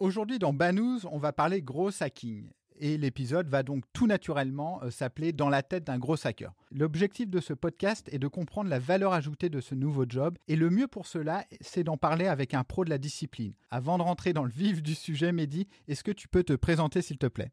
Aujourd'hui 0.00 0.40
dans 0.40 0.52
Banous, 0.52 1.06
on 1.10 1.18
va 1.18 1.32
parler 1.32 1.62
gros 1.62 1.90
hacking. 2.02 2.50
Et 2.80 2.98
l'épisode 2.98 3.46
va 3.48 3.62
donc 3.62 3.84
tout 3.92 4.08
naturellement 4.08 4.82
euh, 4.82 4.90
s'appeler 4.90 5.32
Dans 5.32 5.48
la 5.48 5.62
tête 5.62 5.84
d'un 5.84 5.98
gros 5.98 6.16
hacker. 6.26 6.52
L'objectif 6.72 7.30
de 7.30 7.38
ce 7.38 7.52
podcast 7.54 8.08
est 8.12 8.18
de 8.18 8.26
comprendre 8.26 8.68
la 8.68 8.80
valeur 8.80 9.12
ajoutée 9.12 9.48
de 9.48 9.60
ce 9.60 9.76
nouveau 9.76 10.04
job. 10.08 10.36
Et 10.48 10.56
le 10.56 10.70
mieux 10.70 10.88
pour 10.88 11.06
cela, 11.06 11.44
c'est 11.60 11.84
d'en 11.84 11.96
parler 11.96 12.26
avec 12.26 12.54
un 12.54 12.64
pro 12.64 12.84
de 12.84 12.90
la 12.90 12.98
discipline. 12.98 13.52
Avant 13.70 13.96
de 13.96 14.02
rentrer 14.02 14.32
dans 14.32 14.42
le 14.42 14.50
vif 14.50 14.82
du 14.82 14.96
sujet, 14.96 15.30
Mehdi, 15.30 15.68
est-ce 15.86 16.02
que 16.02 16.10
tu 16.10 16.26
peux 16.26 16.42
te 16.42 16.54
présenter 16.54 17.00
s'il 17.00 17.18
te 17.18 17.26
plaît? 17.26 17.52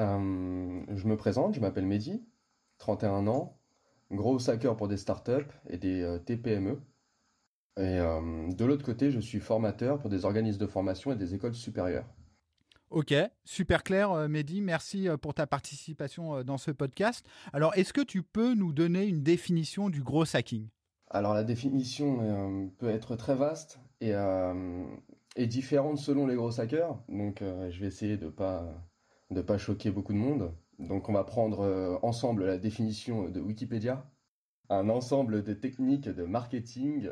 Euh, 0.00 0.82
je 0.88 1.06
me 1.06 1.16
présente, 1.18 1.54
je 1.54 1.60
m'appelle 1.60 1.86
Mehdi, 1.86 2.24
31 2.78 3.26
ans, 3.26 3.58
gros 4.10 4.48
hacker 4.48 4.74
pour 4.74 4.88
des 4.88 4.96
startups 4.96 5.52
et 5.68 5.76
des 5.76 6.00
euh, 6.02 6.18
TPME. 6.18 6.80
Et 7.78 7.98
euh, 7.98 8.52
de 8.52 8.64
l'autre 8.64 8.84
côté, 8.84 9.10
je 9.10 9.20
suis 9.20 9.40
formateur 9.40 9.98
pour 9.98 10.10
des 10.10 10.24
organismes 10.24 10.60
de 10.60 10.66
formation 10.66 11.12
et 11.12 11.16
des 11.16 11.34
écoles 11.34 11.54
supérieures. 11.54 12.06
Ok, 12.90 13.14
super 13.44 13.82
clair, 13.82 14.12
euh, 14.12 14.28
Mehdi. 14.28 14.60
Merci 14.60 15.08
euh, 15.08 15.16
pour 15.16 15.32
ta 15.32 15.46
participation 15.46 16.42
dans 16.44 16.58
ce 16.58 16.70
podcast. 16.70 17.26
Alors, 17.54 17.74
est-ce 17.74 17.94
que 17.94 18.02
tu 18.02 18.22
peux 18.22 18.54
nous 18.54 18.74
donner 18.74 19.06
une 19.06 19.22
définition 19.22 19.88
du 19.88 20.02
gros 20.02 20.24
hacking? 20.36 20.68
Alors 21.14 21.34
la 21.34 21.44
définition 21.44 22.18
euh, 22.22 22.66
peut 22.78 22.88
être 22.88 23.16
très 23.16 23.34
vaste 23.34 23.78
et, 24.00 24.14
euh, 24.14 24.84
et 25.36 25.46
différente 25.46 25.98
selon 25.98 26.26
les 26.26 26.34
gros 26.34 26.58
hackers. 26.58 26.98
Donc 27.08 27.42
je 27.42 27.80
vais 27.80 27.86
essayer 27.86 28.16
de 28.16 28.28
pas 28.30 28.64
de 29.30 29.42
pas 29.42 29.58
choquer 29.58 29.90
beaucoup 29.90 30.14
de 30.14 30.18
monde. 30.18 30.54
Donc 30.78 31.10
on 31.10 31.12
va 31.12 31.24
prendre 31.24 31.98
ensemble 32.02 32.46
la 32.46 32.56
définition 32.56 33.28
de 33.28 33.40
Wikipédia, 33.40 34.10
un 34.70 34.88
ensemble 34.88 35.42
de 35.42 35.52
techniques 35.52 36.08
de 36.08 36.24
marketing 36.24 37.10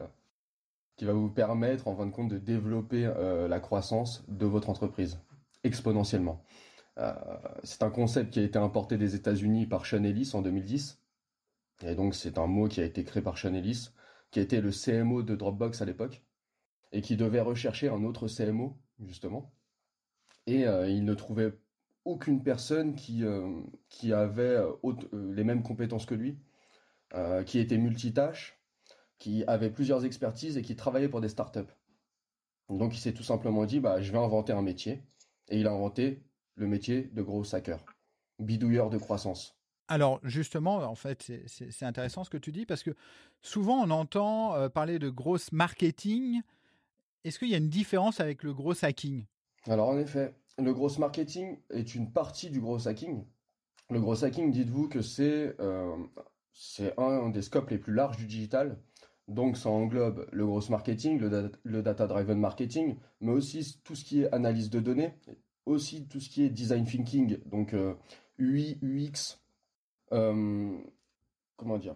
qui 1.01 1.06
va 1.06 1.15
vous 1.15 1.31
permettre 1.31 1.89
en 1.89 1.97
fin 1.97 2.05
de 2.05 2.11
compte 2.11 2.29
de 2.29 2.37
développer 2.37 3.06
euh, 3.06 3.48
la 3.48 3.59
croissance 3.59 4.23
de 4.29 4.45
votre 4.45 4.69
entreprise 4.69 5.19
exponentiellement. 5.65 6.45
Euh, 6.98 7.15
c'est 7.65 7.83
un 7.83 7.89
concept 7.89 8.34
qui 8.34 8.39
a 8.39 8.43
été 8.43 8.59
importé 8.59 8.98
des 8.98 9.15
États-Unis 9.15 9.65
par 9.65 9.87
Sean 9.87 10.05
Ellis 10.05 10.33
en 10.34 10.43
2010. 10.43 11.01
Et 11.87 11.95
donc 11.95 12.15
c'est 12.15 12.37
un 12.37 12.47
mot 12.47 12.69
qui 12.69 12.83
a 12.83 12.84
été 12.84 13.03
créé 13.03 13.23
par 13.23 13.39
Sean 13.39 13.55
Ellis, 13.55 13.89
qui 14.31 14.41
était 14.41 14.61
le 14.61 14.73
CMO 14.73 15.23
de 15.23 15.34
Dropbox 15.34 15.81
à 15.81 15.87
l'époque, 15.87 16.23
et 16.93 17.01
qui 17.01 17.17
devait 17.17 17.41
rechercher 17.41 17.89
un 17.89 18.05
autre 18.05 18.28
CMO, 18.28 18.77
justement. 19.03 19.55
Et 20.47 20.67
euh, 20.67 20.87
il 20.87 21.06
ne 21.06 21.15
trouvait 21.15 21.55
aucune 22.05 22.43
personne 22.43 22.95
qui, 22.95 23.25
qui 23.89 24.12
avait 24.12 24.59
les 25.15 25.45
mêmes 25.45 25.62
compétences 25.62 26.05
que 26.05 26.15
lui, 26.15 26.39
qui 27.47 27.59
était 27.59 27.78
multitâche, 27.78 28.59
qui 29.21 29.45
avait 29.45 29.71
plusieurs 29.71 30.05
expertises 30.05 30.57
et 30.57 30.63
qui 30.63 30.75
travaillait 30.75 31.09
pour 31.09 31.21
des 31.21 31.29
startups. 31.29 31.71
Donc 32.69 32.95
il 32.95 32.99
s'est 32.99 33.13
tout 33.13 33.23
simplement 33.23 33.65
dit, 33.67 33.78
bah, 33.78 34.00
je 34.00 34.11
vais 34.11 34.19
inventer 34.19 34.53
un 34.53 34.62
métier. 34.62 35.03
Et 35.49 35.61
il 35.61 35.67
a 35.69 35.72
inventé 35.72 36.22
le 36.56 36.67
métier 36.67 37.03
de 37.12 37.22
gros 37.22 37.55
hacker, 37.55 37.84
bidouilleur 38.39 38.91
de 38.91 38.99
croissance. 38.99 39.56
Alors 39.89 40.21
justement, 40.22 40.77
en 40.77 40.94
fait, 40.94 41.33
c'est- 41.47 41.83
intéressant 41.84 42.25
ce 42.25 42.31
que 42.31 42.39
tu 42.39 42.50
dis 42.53 42.65
parce 42.65 42.83
que 42.83 42.93
souvent 43.43 43.83
on 43.84 43.91
entend 43.91 44.55
euh, 44.55 44.69
parler 44.69 44.99
de 44.99 45.11
gros 45.11 45.39
marketing. 45.53 46.41
Est-ce 47.25 47.39
qu'il 47.39 47.49
y 47.49 47.55
a 47.55 47.59
une 47.59 47.69
différence 47.69 48.21
avec 48.21 48.43
le 48.43 48.55
gros 48.55 48.84
hacking? 48.84 49.27
Alors 49.65 49.89
en 49.89 49.99
effet, 49.99 50.33
le 50.59 50.73
gros 50.73 50.97
marketing 50.99 51.59
est 51.71 51.94
une 51.94 52.11
partie 52.11 52.50
du 52.50 52.61
gros 52.61 52.89
hacking. 52.89 53.27
Le 53.91 54.00
gros 54.00 54.25
hacking, 54.25 54.53
dites-vous 54.53 54.89
que 54.89 55.03
c'est 55.03 55.56
euh, 55.61 55.97
c'est 56.53 56.99
un 56.99 57.28
des 57.31 57.43
scopes 57.43 57.71
les 57.71 57.78
plus 57.78 57.93
larges 57.93 58.17
du 58.17 58.27
digital. 58.27 58.78
Donc 59.31 59.57
ça 59.57 59.71
englobe 59.71 60.27
le 60.33 60.45
gros 60.45 60.61
marketing, 60.71 61.19
le, 61.21 61.31
da- 61.31 61.51
le 61.63 61.83
data-driven 61.83 62.37
marketing, 62.39 62.97
mais 63.21 63.31
aussi 63.31 63.81
tout 63.85 63.95
ce 63.95 64.05
qui 64.05 64.23
est 64.23 64.35
analyse 64.35 64.71
de 64.71 64.81
données, 64.81 65.15
aussi 65.67 66.09
tout 66.09 66.19
ce 66.19 66.29
qui 66.29 66.43
est 66.43 66.51
design 66.51 66.85
thinking, 66.85 67.39
donc 67.47 67.73
euh, 67.73 67.95
UI, 68.39 68.77
UX, 68.83 69.39
euh, 70.13 70.77
comment 71.57 71.79
dire. 71.79 71.95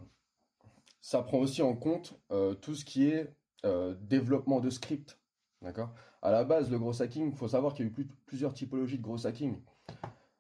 Ça 1.01 1.23
prend 1.23 1.39
aussi 1.39 1.61
en 1.61 1.75
compte 1.75 2.15
euh, 2.31 2.55
tout 2.55 2.77
ce 2.77 2.85
qui 2.85 3.07
est 3.09 3.35
euh, 3.65 3.97
développement 4.03 4.61
de 4.61 4.71
script, 4.71 5.19
d'accord? 5.61 5.93
À 6.23 6.31
la 6.31 6.45
base, 6.45 6.71
le 6.71 6.79
gros 6.79 7.03
hacking, 7.03 7.31
il 7.33 7.37
faut 7.37 7.49
savoir 7.49 7.75
qu'il 7.75 7.85
y 7.85 7.89
a 7.89 7.91
eu 7.91 7.93
plus- 7.93 8.09
plusieurs 8.27 8.55
typologies 8.55 8.99
de 8.99 9.03
gros 9.03 9.27
hacking. 9.27 9.57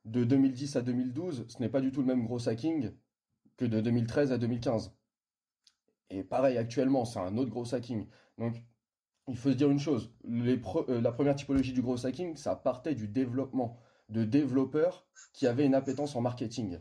De 0.05 0.23
2010 0.23 0.77
à 0.77 0.83
2012, 0.83 1.45
ce 1.49 1.59
n'est 1.59 1.69
pas 1.69 1.81
du 1.81 1.91
tout 1.91 2.03
le 2.03 2.07
même 2.07 2.25
gros 2.25 2.49
hacking 2.49 2.93
que 3.57 3.65
de 3.65 3.81
2013 3.81 4.31
à 4.31 4.39
2015. 4.39 4.93
Et 6.11 6.23
pareil, 6.23 6.59
actuellement, 6.59 7.05
c'est 7.05 7.19
un 7.19 7.37
autre 7.37 7.51
gros 7.51 7.75
hacking. 7.75 8.07
Donc, 8.39 8.63
il 9.29 9.37
faut 9.37 9.51
se 9.51 9.57
dire 9.57 9.71
une 9.71 9.79
chose, 9.79 10.13
euh, 10.27 11.01
la 11.01 11.13
première 11.13 11.35
typologie 11.35 11.73
du 11.73 11.83
gros 11.83 12.07
hacking, 12.07 12.37
ça 12.37 12.57
partait 12.57 12.95
du 12.95 13.09
développement 13.09 13.79
de 14.11 14.25
développeurs 14.25 15.07
qui 15.33 15.47
avaient 15.47 15.65
une 15.65 15.75
appétence 15.75 16.15
en 16.15 16.21
marketing. 16.21 16.79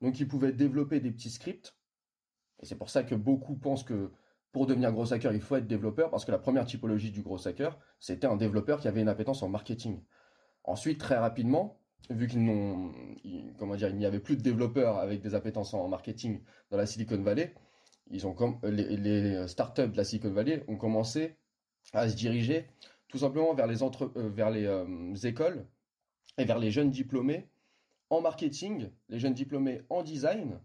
Donc, 0.00 0.20
ils 0.20 0.28
pouvaient 0.28 0.52
développer 0.52 1.00
des 1.00 1.10
petits 1.10 1.30
scripts. 1.30 1.76
Et 2.60 2.66
c'est 2.66 2.76
pour 2.76 2.90
ça 2.90 3.02
que 3.02 3.14
beaucoup 3.14 3.56
pensent 3.56 3.82
que 3.82 4.12
pour 4.52 4.66
devenir 4.66 4.92
gros 4.92 5.12
hacker, 5.12 5.32
il 5.32 5.40
faut 5.40 5.56
être 5.56 5.66
développeur, 5.66 6.10
parce 6.10 6.24
que 6.24 6.30
la 6.30 6.38
première 6.38 6.64
typologie 6.64 7.10
du 7.10 7.22
gros 7.22 7.48
hacker, 7.48 7.78
c'était 7.98 8.26
un 8.26 8.36
développeur 8.36 8.80
qui 8.80 8.88
avait 8.88 9.00
une 9.00 9.08
appétence 9.08 9.42
en 9.42 9.48
marketing. 9.48 10.00
Ensuite, 10.64 11.00
très 11.00 11.16
rapidement, 11.16 11.80
vu 12.10 12.28
qu'ils 12.28 12.44
n'ont, 12.44 12.92
comment 13.58 13.76
dire, 13.76 13.88
il 13.88 13.96
n'y 13.96 14.06
avait 14.06 14.20
plus 14.20 14.36
de 14.36 14.42
développeurs 14.42 14.98
avec 14.98 15.22
des 15.22 15.34
appétences 15.34 15.74
en 15.74 15.88
marketing 15.88 16.42
dans 16.70 16.76
la 16.76 16.86
Silicon 16.86 17.20
Valley, 17.22 17.54
ils 18.10 18.26
ont 18.26 18.34
les, 18.64 18.96
les 18.96 19.48
startups 19.48 19.88
de 19.88 19.96
la 19.96 20.04
Silicon 20.04 20.32
Valley 20.32 20.62
ont 20.68 20.76
commencé 20.76 21.36
à 21.92 22.08
se 22.08 22.16
diriger 22.16 22.66
tout 23.08 23.18
simplement 23.18 23.54
vers 23.54 23.66
les 23.66 23.82
entre, 23.82 24.10
euh, 24.16 24.30
vers 24.30 24.50
les 24.50 24.64
euh, 24.64 25.14
écoles 25.22 25.66
et 26.38 26.44
vers 26.44 26.58
les 26.58 26.70
jeunes 26.70 26.90
diplômés 26.90 27.48
en 28.10 28.20
marketing, 28.20 28.90
les 29.08 29.18
jeunes 29.18 29.34
diplômés 29.34 29.82
en 29.90 30.02
design, 30.02 30.58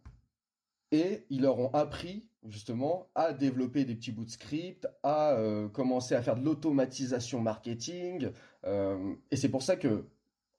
et 0.91 1.25
ils 1.29 1.41
leur 1.41 1.59
ont 1.59 1.73
appris 1.73 2.27
justement 2.45 3.07
à 3.15 3.33
développer 3.33 3.83
des 3.83 3.95
petits 3.95 4.11
bouts 4.11 4.25
de 4.25 4.29
script, 4.29 4.87
à 5.03 5.31
euh, 5.31 5.67
commencer 5.67 6.15
à 6.15 6.21
faire 6.21 6.35
de 6.35 6.43
l'automatisation 6.43 7.41
marketing. 7.41 8.31
euh, 8.65 9.15
et 9.31 9.35
c'est 9.35 9.49
pour 9.49 9.63
ça 9.63 9.75
que, 9.75 10.07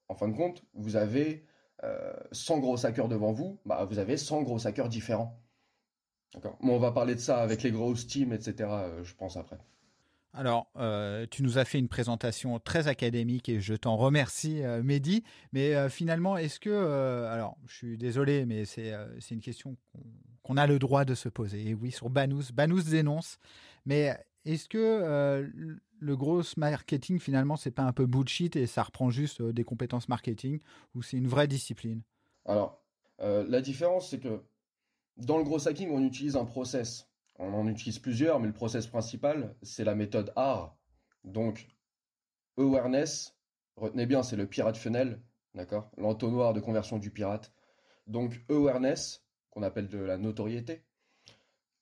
en 0.08 0.14
fin 0.14 0.28
de 0.28 0.36
compte, 0.36 0.64
vous 0.74 0.96
avez 0.96 1.44
euh, 1.84 2.12
100 2.32 2.58
gros 2.58 2.84
hackers 2.84 3.08
devant 3.08 3.32
vous, 3.32 3.58
bah, 3.64 3.84
vous 3.84 3.98
avez 3.98 4.16
100 4.16 4.42
gros 4.42 4.66
hackers 4.66 4.88
différents. 4.88 5.40
D'accord. 6.34 6.58
Bon, 6.60 6.76
on 6.76 6.78
va 6.78 6.92
parler 6.92 7.14
de 7.14 7.20
ça 7.20 7.40
avec 7.40 7.62
les 7.62 7.70
grosses 7.70 8.06
teams, 8.06 8.32
etc. 8.32 8.54
euh, 8.70 9.04
je 9.04 9.14
pense 9.14 9.36
après. 9.36 9.58
Alors, 10.34 10.70
euh, 10.76 11.26
tu 11.30 11.42
nous 11.42 11.58
as 11.58 11.64
fait 11.64 11.78
une 11.78 11.88
présentation 11.88 12.58
très 12.60 12.86
académique 12.86 13.48
et 13.48 13.60
je 13.60 13.74
t'en 13.74 13.96
remercie, 13.96 14.62
euh, 14.62 14.82
Mehdi. 14.82 15.24
Mais 15.52 15.74
euh, 15.74 15.88
finalement, 15.88 16.36
est-ce 16.36 16.60
que, 16.60 17.24
alors, 17.24 17.56
je 17.66 17.74
suis 17.74 17.98
désolé, 17.98 18.44
mais 18.44 18.64
c'est 18.64 18.94
une 19.30 19.40
question 19.40 19.76
qu'on 20.42 20.56
a 20.56 20.66
le 20.66 20.78
droit 20.78 21.04
de 21.04 21.14
se 21.14 21.28
poser. 21.28 21.68
Et 21.68 21.74
oui, 21.74 21.90
sur 21.90 22.10
Banous, 22.10 22.52
Banous 22.52 22.82
dénonce. 22.82 23.38
Mais 23.86 24.16
est-ce 24.44 24.68
que 24.68 25.50
le 25.98 26.16
gros 26.16 26.42
marketing, 26.56 27.18
finalement, 27.18 27.56
c'est 27.56 27.70
pas 27.70 27.82
un 27.82 27.92
peu 27.92 28.06
bullshit 28.06 28.54
et 28.54 28.66
ça 28.66 28.82
reprend 28.82 29.10
juste 29.10 29.42
des 29.42 29.64
compétences 29.64 30.08
marketing 30.08 30.60
ou 30.94 31.02
c'est 31.02 31.16
une 31.16 31.26
vraie 31.26 31.48
discipline? 31.48 32.02
Alors, 32.44 32.82
la 33.18 33.60
différence, 33.60 34.10
c'est 34.10 34.20
que 34.20 34.40
dans 35.18 35.38
le 35.38 35.44
gros 35.44 35.68
hacking, 35.68 35.90
on 35.90 36.04
utilise 36.04 36.36
un 36.36 36.44
process. 36.44 37.08
On 37.38 37.52
en 37.52 37.66
utilise 37.68 37.98
plusieurs, 37.98 38.40
mais 38.40 38.46
le 38.46 38.52
process 38.52 38.86
principal, 38.86 39.54
c'est 39.62 39.84
la 39.84 39.94
méthode 39.94 40.32
AR. 40.36 40.76
Donc, 41.24 41.68
awareness, 42.56 43.36
retenez 43.76 44.06
bien, 44.06 44.22
c'est 44.22 44.36
le 44.36 44.46
pirate 44.46 44.76
funnel, 44.76 45.20
d'accord? 45.54 45.90
L'entonnoir 45.96 46.52
de 46.52 46.60
conversion 46.60 46.98
du 46.98 47.10
pirate. 47.10 47.52
Donc, 48.06 48.44
awareness, 48.48 49.24
qu'on 49.50 49.62
appelle 49.62 49.88
de 49.88 49.98
la 49.98 50.18
notoriété. 50.18 50.84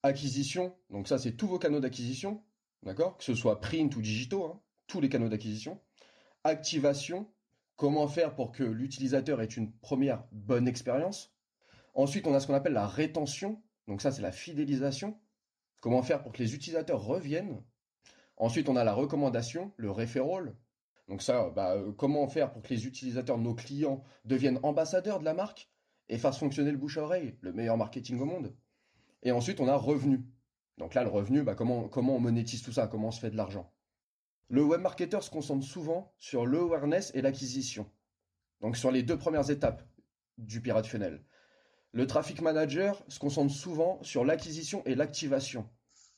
Acquisition, 0.03 0.77
donc 0.91 1.09
ça, 1.09 1.19
c'est 1.19 1.33
tous 1.33 1.47
vos 1.47 1.59
canaux 1.59 1.81
d'acquisition, 1.81 2.43
d'accord? 2.83 3.17
Que 3.17 3.25
ce 3.25 3.35
soit 3.35 3.61
print 3.61 3.95
ou 3.97 4.03
digitaux, 4.03 4.45
hein, 4.45 4.61
tous 4.87 5.01
les 5.01 5.09
canaux 5.09 5.29
d'acquisition. 5.29 5.81
Activation, 6.45 7.31
comment 7.77 8.09
faire 8.09 8.35
pour 8.35 8.53
que 8.53 8.63
l'utilisateur 8.63 9.41
ait 9.41 9.47
une 9.47 9.73
première 9.73 10.25
bonne 10.33 10.69
expérience? 10.69 11.36
Ensuite, 11.97 12.27
on 12.27 12.35
a 12.35 12.41
ce 12.41 12.47
qu'on 12.47 12.53
appelle 12.53 12.75
la 12.75 12.87
rétention, 12.87 13.63
donc 13.89 14.03
ça, 14.03 14.13
c'est 14.13 14.21
la 14.21 14.31
fidélisation. 14.31 15.19
Comment 15.81 16.03
faire 16.03 16.23
pour 16.23 16.33
que 16.33 16.43
les 16.43 16.55
utilisateurs 16.55 17.03
reviennent. 17.03 17.63
Ensuite, 18.37 18.69
on 18.69 18.77
a 18.77 18.85
la 18.85 18.93
recommandation, 18.93 19.73
le 19.79 19.91
referral. 19.91 20.55
Donc 21.09 21.23
ça, 21.23 21.49
bah, 21.49 21.75
euh, 21.75 21.93
comment 21.93 22.29
faire 22.29 22.53
pour 22.53 22.61
que 22.61 22.69
les 22.69 22.87
utilisateurs, 22.87 23.39
nos 23.39 23.55
clients, 23.55 24.05
deviennent 24.27 24.61
ambassadeurs 24.63 25.21
de 25.21 25.25
la 25.25 25.33
marque 25.33 25.71
et 26.11 26.19
fassent 26.19 26.39
fonctionner 26.39 26.71
le 26.71 26.77
bouche 26.77 26.99
à 26.99 27.03
oreille, 27.03 27.39
le 27.41 27.55
meilleur 27.55 27.79
marketing 27.79 28.21
au 28.21 28.27
monde. 28.27 28.55
Et 29.23 29.33
ensuite, 29.33 29.59
on 29.61 29.69
a 29.69 29.77
revenu. 29.77 30.23
Donc 30.77 30.93
là, 30.93 31.03
le 31.03 31.09
revenu, 31.09 31.45
bah, 31.45 31.55
comment, 31.55 31.89
comment 31.89 32.17
on 32.17 32.21
monétise 32.21 32.61
tout 32.63 32.73
ça, 32.73 32.89
comment 32.89 33.09
on 33.09 33.13
se 33.13 33.21
fait 33.21 33.31
de 33.31 33.39
l'argent. 33.39 33.73
Le 34.49 34.63
web 34.63 34.83
marketer 34.83 35.23
se 35.23 35.31
concentre 35.31 35.65
souvent 35.65 36.15
sur 36.19 36.45
l'awareness 36.45 37.11
et 37.15 37.23
l'acquisition. 37.23 37.91
Donc 38.61 38.77
sur 38.77 38.91
les 38.91 39.03
deux 39.03 39.17
premières 39.17 39.51
étapes 39.51 39.83
du 40.37 40.61
pirate 40.61 40.87
funnel. 40.87 41.25
Le 41.97 42.07
traffic 42.07 42.43
manager 42.43 43.03
se 43.09 43.19
concentre 43.19 43.55
souvent 43.55 43.99
sur 44.03 44.23
l'acquisition 44.23 44.83
et 44.85 44.95
l'activation. 44.95 45.67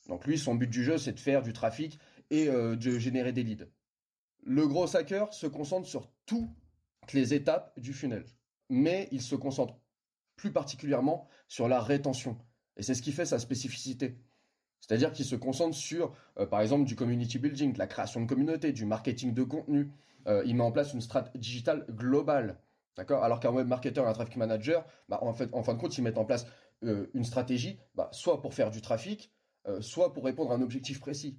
Donc 0.09 0.27
lui, 0.27 0.37
son 0.37 0.57
but 0.57 0.67
du 0.67 0.83
jeu, 0.83 0.99
c'est 0.99 1.13
de 1.13 1.21
faire 1.21 1.41
du 1.41 1.53
trafic 1.53 2.01
et 2.31 2.49
euh, 2.49 2.75
de 2.75 2.99
générer 2.99 3.31
des 3.31 3.45
leads. 3.45 3.69
Le 4.43 4.67
gros 4.67 4.97
hacker 4.97 5.33
se 5.33 5.47
concentre 5.47 5.87
sur 5.87 6.11
toutes 6.27 6.51
les 7.13 7.33
étapes 7.33 7.79
du 7.79 7.93
funnel, 7.93 8.25
mais 8.69 9.09
il 9.13 9.23
se 9.23 9.37
concentre 9.37 9.79
plus 10.35 10.51
particulièrement 10.51 11.29
sur 11.47 11.69
la 11.69 11.81
rétention. 11.81 12.37
Et 12.77 12.83
c'est 12.83 12.95
ce 12.95 13.03
qui 13.03 13.13
fait 13.13 13.27
sa 13.27 13.39
spécificité. 13.39 14.19
C'est-à-dire 14.81 15.13
qu'il 15.13 15.27
se 15.27 15.37
concentre 15.37 15.77
sur, 15.77 16.13
euh, 16.41 16.47
par 16.47 16.61
exemple, 16.61 16.87
du 16.87 16.97
community 16.97 17.39
building, 17.39 17.73
de 17.73 17.79
la 17.79 17.87
création 17.87 18.21
de 18.21 18.27
communauté, 18.27 18.73
du 18.73 18.85
marketing 18.85 19.33
de 19.33 19.45
contenu. 19.45 19.93
Euh, 20.27 20.43
il 20.45 20.57
met 20.57 20.65
en 20.65 20.73
place 20.73 20.93
une 20.93 21.01
stratégie 21.01 21.39
digitale 21.39 21.87
globale. 21.89 22.59
Alors 22.99 23.41
qu'un 23.41 23.51
web 23.51 23.67
marketer 23.67 24.01
et 24.01 24.05
un 24.05 24.13
traffic 24.13 24.37
manager, 24.37 24.85
bah, 25.09 25.19
en, 25.23 25.33
fin 25.33 25.47
de 25.47 25.79
compte, 25.79 25.97
ils 25.97 26.03
mettent 26.03 26.19
en 26.19 26.25
place 26.25 26.47
une 26.83 27.25
stratégie, 27.25 27.79
bah, 27.95 28.09
soit 28.13 28.41
pour 28.41 28.55
faire 28.55 28.71
du 28.71 28.81
trafic, 28.81 29.33
soit 29.81 30.13
pour 30.13 30.25
répondre 30.25 30.53
à 30.53 30.55
un 30.55 30.63
objectif 30.63 31.01
précis. 31.01 31.39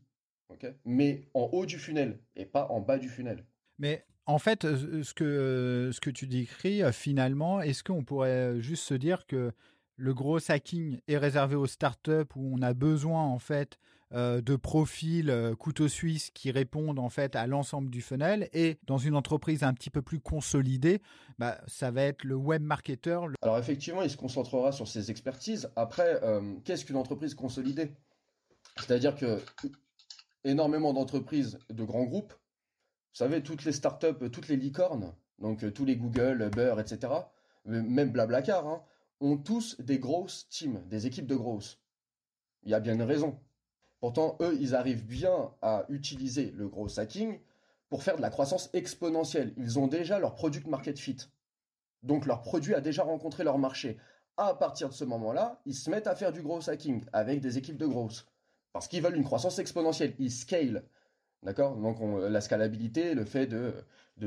Mais 0.86 1.28
en 1.34 1.50
haut 1.52 1.66
du 1.66 1.78
funnel 1.78 2.20
et 2.36 2.46
pas 2.46 2.68
en 2.70 2.82
bas 2.82 2.98
du 2.98 3.10
funnel. 3.10 3.46
Mais 3.78 4.06
en 4.30 4.38
fait, 4.38 4.62
ce 4.62 5.14
que, 5.14 5.90
ce 5.92 6.00
que 6.00 6.12
tu 6.12 6.28
décris, 6.28 6.84
euh, 6.84 6.92
finalement, 6.92 7.62
est-ce 7.62 7.84
qu'on 7.84 8.04
pourrait 8.04 8.62
juste 8.62 8.84
se 8.84 8.94
dire 8.94 9.26
que 9.26 9.52
le 9.96 10.14
gros 10.14 10.40
hacking 10.52 11.00
est 11.08 11.18
réservé 11.18 11.56
aux 11.56 11.66
startups 11.66 12.36
où 12.36 12.56
on 12.56 12.62
a 12.62 12.76
besoin 12.76 13.24
en 13.24 13.40
fait 13.40 13.80
euh, 14.14 14.42
de 14.42 14.56
profils 14.56 15.30
euh, 15.30 15.56
couteau 15.56 15.88
suisse 15.88 16.32
qui 16.32 16.52
répondent 16.52 17.00
en 17.00 17.10
fait 17.10 17.36
à 17.36 17.48
l'ensemble 17.48 17.90
du 17.90 18.02
funnel 18.02 18.50
et 18.54 18.80
dans 18.86 18.98
une 18.98 19.16
entreprise 19.16 19.64
un 19.64 19.74
petit 19.74 19.90
peu 19.90 20.02
plus 20.02 20.20
consolidée, 20.20 21.02
bah, 21.38 21.60
ça 21.68 21.92
va 21.92 22.04
être 22.04 22.24
le 22.24 22.36
web 22.36 22.62
marketer. 22.62 23.20
Alors 23.42 23.58
effectivement, 23.58 24.02
il 24.02 24.10
se 24.10 24.18
concentrera 24.18 24.72
sur 24.72 24.88
ses 24.88 25.12
expertises. 25.12 25.70
Après, 25.76 26.20
qu'est-ce 26.66 26.86
qu'une 26.86 26.98
entreprise 26.98 27.36
consolidée? 27.36 27.92
C'est-à-dire 28.78 29.16
que 29.16 29.40
énormément 30.44 30.94
d'entreprises, 30.94 31.60
de 31.70 31.84
grands 31.84 32.06
groupes. 32.06 32.34
Vous 32.34 33.18
savez, 33.18 33.44
toutes 33.44 33.66
les 33.66 33.72
startups, 33.72 34.30
toutes 34.32 34.48
les 34.48 34.56
licornes, 34.56 35.14
donc 35.40 35.64
euh, 35.64 35.72
tous 35.72 35.86
les 35.86 35.96
Google, 35.96 36.50
Uber, 36.52 36.76
etc., 36.80 37.14
même 37.66 38.12
Blablacar, 38.12 38.68
hein, 38.68 38.82
ont 39.20 39.38
tous 39.38 39.80
des 39.82 40.00
grosses 40.00 40.48
teams, 40.50 40.82
des 40.88 41.08
équipes 41.08 41.28
de 41.28 41.36
grosses. 41.36 41.82
Il 42.64 42.72
y 42.72 42.74
a 42.74 42.80
bien 42.80 42.94
une 42.94 43.02
raison. 43.02 43.40
Pourtant, 44.00 44.38
eux, 44.42 44.58
ils 44.60 44.76
arrivent 44.76 45.06
bien 45.06 45.52
à 45.62 45.86
utiliser 45.90 46.52
le 46.52 46.70
gros 46.70 47.00
hacking 47.00 47.40
pour 47.90 48.04
faire 48.04 48.18
de 48.18 48.22
la 48.22 48.30
croissance 48.30 48.70
exponentielle. 48.74 49.54
Ils 49.58 49.78
ont 49.78 49.88
déjà 49.88 50.20
leur 50.20 50.36
product 50.36 50.68
market 50.68 50.98
fit. 50.98 51.18
Donc 52.04 52.26
leur 52.26 52.42
produit 52.42 52.76
a 52.76 52.82
déjà 52.82 53.04
rencontré 53.04 53.44
leur 53.44 53.58
marché. 53.58 53.98
À 54.38 54.54
partir 54.54 54.88
de 54.88 54.94
ce 54.94 55.04
moment-là, 55.04 55.62
ils 55.66 55.76
se 55.76 55.90
mettent 55.90 56.08
à 56.08 56.16
faire 56.16 56.32
du 56.32 56.42
gros 56.42 56.70
hacking 56.70 57.04
avec 57.12 57.42
des 57.42 57.58
équipes 57.58 57.78
de 57.78 57.88
grosses. 57.88 58.26
Parce 58.72 58.88
qu'ils 58.88 59.02
veulent 59.02 59.18
une 59.18 59.26
croissance 59.26 59.60
exponentielle. 59.60 60.16
Ils 60.20 60.32
scale. 60.32 60.86
D'accord? 61.44 61.76
Donc 61.76 61.98
la 62.02 62.40
scalabilité, 62.42 63.16
le 63.16 63.26
fait 63.26 63.48
de, 63.48 63.74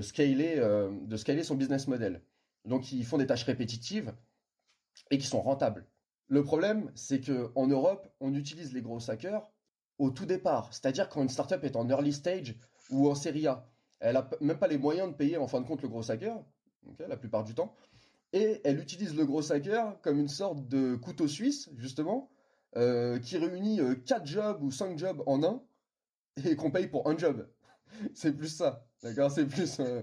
scaler, 0.02 0.56
euh, 0.58 0.90
de 1.06 1.16
scaler 1.16 1.44
son 1.44 1.54
business 1.54 1.88
model. 1.88 2.20
Donc 2.66 2.92
ils 2.92 3.06
font 3.06 3.16
des 3.16 3.26
tâches 3.26 3.44
répétitives 3.44 4.12
et 5.10 5.16
qui 5.16 5.26
sont 5.26 5.40
rentables. 5.40 5.86
Le 6.28 6.42
problème, 6.42 6.90
c'est 6.94 7.20
qu'en 7.20 7.66
Europe, 7.66 8.08
on 8.20 8.34
utilise 8.34 8.72
les 8.72 8.82
gros 8.82 9.10
hackers 9.10 9.46
au 10.02 10.10
tout 10.10 10.26
départ. 10.26 10.68
C'est-à-dire 10.72 11.08
quand 11.08 11.22
une 11.22 11.28
startup 11.28 11.62
est 11.62 11.76
en 11.76 11.88
early 11.88 12.12
stage 12.12 12.56
ou 12.90 13.08
en 13.08 13.14
série 13.14 13.46
A. 13.46 13.64
Elle 14.00 14.14
n'a 14.14 14.28
même 14.40 14.58
pas 14.58 14.66
les 14.66 14.76
moyens 14.76 15.08
de 15.08 15.14
payer 15.14 15.36
en 15.36 15.46
fin 15.46 15.60
de 15.60 15.66
compte 15.66 15.80
le 15.80 15.88
gros 15.88 16.10
hacker, 16.10 16.42
la 16.98 17.16
plupart 17.16 17.44
du 17.44 17.54
temps. 17.54 17.72
Et 18.32 18.60
elle 18.64 18.80
utilise 18.80 19.14
le 19.14 19.24
gros 19.24 19.52
hacker 19.52 20.00
comme 20.02 20.18
une 20.18 20.28
sorte 20.28 20.66
de 20.66 20.96
couteau 20.96 21.28
suisse, 21.28 21.70
justement, 21.76 22.30
euh, 22.76 23.20
qui 23.20 23.38
réunit 23.38 23.78
4 24.04 24.22
euh, 24.22 24.26
jobs 24.26 24.62
ou 24.64 24.72
5 24.72 24.98
jobs 24.98 25.22
en 25.26 25.44
un 25.44 25.62
et 26.44 26.56
qu'on 26.56 26.72
paye 26.72 26.88
pour 26.88 27.08
un 27.08 27.16
job. 27.16 27.48
c'est 28.14 28.32
plus 28.32 28.48
ça, 28.48 28.84
d'accord? 29.04 29.30
C'est 29.30 29.46
plus, 29.46 29.78
euh, 29.78 30.02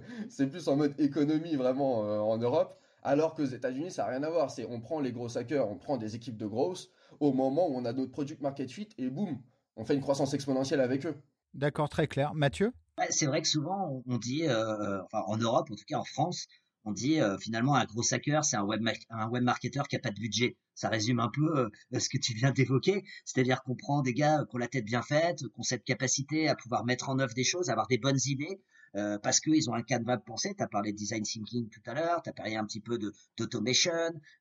plus 0.50 0.70
en 0.70 0.78
mode 0.78 0.98
économie 0.98 1.58
vraiment 1.58 2.00
en 2.30 2.38
Europe, 2.38 2.80
alors 3.04 3.34
qu'aux 3.34 3.44
États-Unis 3.44 3.92
ça 3.92 4.04
n'a 4.04 4.12
rien 4.12 4.24
à 4.24 4.30
voir. 4.30 4.50
C'est 4.50 4.66
on 4.66 4.80
prend 4.80 5.02
les 5.02 5.12
gros 5.12 5.38
hackers, 5.38 5.70
on 5.70 5.76
prend 5.76 5.98
des 5.98 6.16
équipes 6.16 6.38
de 6.38 6.46
grosses 6.46 6.90
au 7.20 7.34
moment 7.34 7.68
où 7.68 7.76
on 7.76 7.84
a 7.84 7.92
notre 7.92 8.12
product 8.12 8.42
market 8.42 8.72
fit 8.72 8.88
et 8.98 9.10
boum, 9.10 9.40
on 9.76 9.86
fait 9.86 9.96
une 9.96 10.02
croissance 10.02 10.34
exponentielle 10.34 10.82
avec 10.82 11.06
eux. 11.06 11.16
D'accord, 11.54 11.90
très 11.90 12.08
clair. 12.08 12.34
Mathieu? 12.34 12.74
C'est 13.10 13.26
vrai 13.26 13.42
que 13.42 13.48
souvent 13.48 14.04
on 14.06 14.18
dit, 14.18 14.44
enfin 14.46 15.24
en 15.28 15.38
Europe, 15.38 15.70
en 15.72 15.76
tout 15.76 15.86
cas 15.88 15.98
en 15.98 16.04
France, 16.04 16.48
on 16.86 16.92
dit 16.92 17.20
finalement 17.40 17.76
un 17.76 17.86
gros 17.86 18.04
hacker, 18.14 18.44
c'est 18.44 18.58
un 18.58 18.64
web, 18.64 18.82
un 19.10 19.30
web 19.30 19.44
marketer 19.44 19.82
qui 19.90 19.96
a 19.96 20.00
pas 20.00 20.12
de 20.12 20.20
budget 20.20 20.58
ça 20.80 20.88
résume 20.88 21.20
un 21.20 21.28
peu 21.28 21.60
euh, 21.60 22.00
ce 22.00 22.08
que 22.08 22.18
tu 22.18 22.34
viens 22.34 22.52
d'évoquer, 22.52 23.04
c'est-à-dire 23.26 23.62
qu'on 23.64 23.76
prend 23.76 24.02
des 24.02 24.14
gars 24.14 24.46
qui 24.50 24.56
ont 24.56 24.60
la 24.60 24.70
tête 24.70 24.86
bien 24.86 25.02
faite, 25.02 25.40
qui 25.40 25.60
ont 25.60 25.64
cette 25.64 25.84
capacité 25.84 26.48
à 26.48 26.56
pouvoir 26.56 26.86
mettre 26.86 27.10
en 27.10 27.20
œuvre 27.20 27.34
des 27.34 27.44
choses, 27.44 27.70
avoir 27.70 27.88
des 27.88 27.98
bonnes 27.98 28.20
idées, 28.26 28.62
euh, 28.96 29.20
parce 29.20 29.40
qu'ils 29.40 29.70
ont 29.70 29.74
un 29.74 29.84
cadre 29.84 30.16
de 30.16 30.22
pensée. 30.22 30.54
Tu 30.58 30.64
as 30.64 30.68
parlé 30.68 30.92
de 30.92 30.98
design 30.98 31.24
thinking 31.24 31.70
tout 31.70 31.82
à 31.86 31.94
l'heure, 31.94 32.22
tu 32.24 32.30
as 32.30 32.34
parlé 32.34 32.56
un 32.56 32.66
petit 32.66 32.80
peu 32.80 32.98
d'automation, 33.38 33.92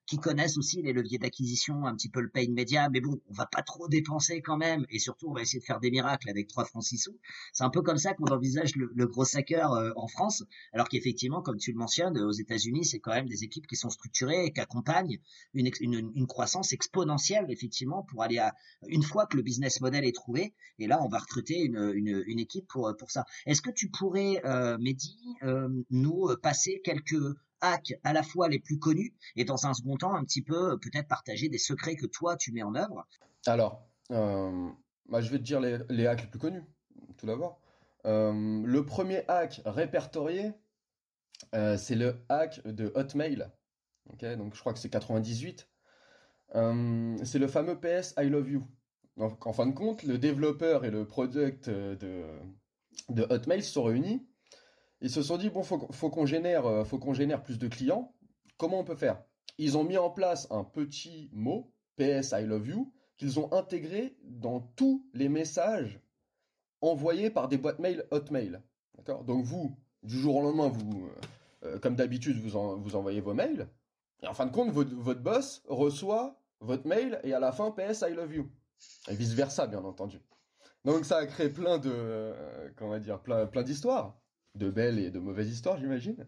qui 0.06 0.16
connaissent 0.18 0.56
aussi 0.56 0.80
les 0.82 0.92
leviers 0.92 1.18
d'acquisition, 1.18 1.86
un 1.86 1.94
petit 1.94 2.08
peu 2.08 2.20
le 2.20 2.30
pain 2.30 2.48
média, 2.50 2.88
mais 2.88 3.00
bon, 3.00 3.20
on 3.28 3.34
va 3.34 3.46
pas 3.46 3.62
trop 3.62 3.88
dépenser 3.88 4.40
quand 4.40 4.56
même, 4.56 4.86
et 4.90 4.98
surtout 4.98 5.28
on 5.28 5.34
va 5.34 5.42
essayer 5.42 5.60
de 5.60 5.64
faire 5.64 5.80
des 5.80 5.90
miracles 5.90 6.30
avec 6.30 6.48
3 6.48 6.64
francs 6.64 6.82
6 6.82 6.98
sous. 6.98 7.18
C'est 7.52 7.64
un 7.64 7.70
peu 7.70 7.82
comme 7.82 7.98
ça 7.98 8.14
qu'on 8.14 8.26
envisage 8.26 8.74
le, 8.76 9.06
gros 9.06 9.24
hacker 9.36 9.72
euh, 9.72 9.90
en 9.96 10.08
France, 10.08 10.44
alors 10.72 10.88
qu'effectivement, 10.88 11.42
comme 11.42 11.58
tu 11.58 11.72
le 11.72 11.78
mentionnes, 11.78 12.18
aux 12.18 12.32
États-Unis, 12.32 12.84
c'est 12.84 13.00
quand 13.00 13.12
même 13.12 13.28
des 13.28 13.44
équipes 13.44 13.66
qui 13.66 13.76
sont 13.76 13.90
structurées 13.90 14.46
et 14.46 14.52
qui 14.52 14.60
accompagnent 14.60 15.18
une, 15.52 15.70
une 15.80 16.26
croissance 16.28 16.72
exponentielle, 16.72 17.46
effectivement, 17.48 18.04
pour 18.04 18.22
aller 18.22 18.38
à, 18.38 18.54
une 18.86 19.02
fois 19.02 19.26
que 19.26 19.36
le 19.36 19.42
business 19.42 19.80
model 19.80 20.04
est 20.04 20.14
trouvé, 20.14 20.54
et 20.78 20.86
là, 20.86 21.02
on 21.02 21.08
va 21.08 21.18
recruter 21.18 21.60
une, 21.60 21.92
une, 21.94 22.38
équipe 22.38 22.66
pour, 22.68 22.94
pour 22.96 23.10
ça. 23.10 23.24
Est-ce 23.46 23.62
que 23.62 23.70
tu 23.70 23.90
pourrais 23.90 24.40
euh, 24.44 24.78
Mehdi, 24.78 25.16
euh, 25.42 25.68
nous 25.90 26.28
passer 26.42 26.80
quelques 26.84 27.36
hacks 27.60 27.94
à 28.04 28.12
la 28.12 28.22
fois 28.22 28.48
les 28.48 28.60
plus 28.60 28.78
connus 28.78 29.14
et 29.34 29.44
dans 29.44 29.66
un 29.66 29.74
second 29.74 29.96
temps 29.96 30.14
un 30.14 30.24
petit 30.24 30.42
peu 30.42 30.78
peut-être 30.78 31.08
partager 31.08 31.48
des 31.48 31.58
secrets 31.58 31.96
que 31.96 32.06
toi 32.06 32.36
tu 32.36 32.52
mets 32.52 32.62
en 32.62 32.74
œuvre? 32.76 33.06
Alors, 33.46 33.82
euh, 34.12 34.68
bah, 35.08 35.20
je 35.20 35.30
vais 35.30 35.38
te 35.38 35.42
dire 35.42 35.60
les, 35.60 36.06
hacks 36.06 36.22
les 36.22 36.28
plus 36.28 36.38
connus, 36.38 36.62
tout 37.16 37.26
d'abord. 37.26 37.60
le 38.04 38.80
premier 38.82 39.26
hack 39.28 39.60
répertorié, 39.64 40.52
c'est 41.52 41.96
le 41.96 42.24
hack 42.28 42.64
de 42.64 42.92
Hotmail. 42.94 43.50
donc 44.20 44.54
je 44.54 44.60
crois 44.60 44.72
que 44.72 44.78
c'est 44.78 44.90
98. 44.90 45.68
C'est 46.52 47.38
le 47.38 47.46
fameux 47.46 47.78
PS 47.78 48.14
I 48.18 48.28
love 48.28 48.50
you. 48.50 48.66
Donc 49.16 49.46
en 49.46 49.52
fin 49.52 49.66
de 49.66 49.72
compte, 49.72 50.02
le 50.04 50.18
développeur 50.18 50.84
et 50.84 50.90
le 50.90 51.04
product 51.04 51.68
de, 51.68 52.24
de 53.08 53.26
Hotmail 53.30 53.62
se 53.62 53.72
sont 53.72 53.82
réunis 53.82 54.26
ils 55.00 55.10
se 55.10 55.22
sont 55.22 55.36
dit, 55.36 55.50
bon, 55.50 55.62
faut, 55.62 56.10
qu'on 56.10 56.26
génère, 56.26 56.66
euh, 56.66 56.84
faut 56.84 56.98
qu'on 56.98 57.14
génère 57.14 57.42
plus 57.42 57.58
de 57.58 57.68
clients. 57.68 58.14
Comment 58.56 58.80
on 58.80 58.84
peut 58.84 58.96
faire? 58.96 59.22
Ils 59.58 59.76
ont 59.76 59.84
mis 59.84 59.96
en 59.96 60.10
place 60.10 60.48
un 60.50 60.64
petit 60.64 61.30
mot, 61.32 61.72
PS 61.96 62.32
I 62.32 62.44
love 62.44 62.66
you, 62.66 62.92
qu'ils 63.16 63.38
ont 63.38 63.52
intégré 63.52 64.16
dans 64.22 64.60
tous 64.60 65.06
les 65.14 65.28
messages 65.28 66.00
envoyés 66.80 67.30
par 67.30 67.48
des 67.48 67.58
boîtes 67.58 67.78
mail 67.78 68.06
Hotmail. 68.10 68.60
D'accord? 68.96 69.24
Donc 69.24 69.44
vous, 69.44 69.76
du 70.02 70.18
jour 70.18 70.36
au 70.36 70.42
lendemain, 70.42 70.68
vous, 70.68 71.06
euh, 71.06 71.20
euh, 71.64 71.78
comme 71.78 71.96
d'habitude, 71.96 72.40
vous 72.40 72.96
envoyez 72.96 73.20
vos 73.20 73.34
mails. 73.34 73.68
Et 74.22 74.26
en 74.26 74.34
fin 74.34 74.46
de 74.46 74.52
compte, 74.52 74.70
votre, 74.70 74.94
votre 74.94 75.20
boss 75.20 75.62
reçoit 75.68 76.40
votre 76.60 76.86
mail 76.86 77.20
et 77.22 77.32
à 77.32 77.40
la 77.40 77.52
fin, 77.52 77.70
PS 77.70 78.04
I 78.08 78.14
love 78.14 78.34
you. 78.34 78.50
Et 79.08 79.14
vice 79.14 79.32
versa, 79.32 79.66
bien 79.66 79.84
entendu. 79.84 80.20
Donc 80.84 81.04
ça 81.04 81.18
a 81.18 81.26
créé 81.26 81.48
plein 81.48 81.78
de, 81.78 82.32
comment 82.76 82.98
dire, 82.98 83.20
plein, 83.20 83.46
plein 83.46 83.62
d'histoires 83.62 84.18
de 84.54 84.70
belles 84.70 84.98
et 84.98 85.10
de 85.10 85.18
mauvaises 85.18 85.50
histoires, 85.50 85.78
j'imagine. 85.78 86.26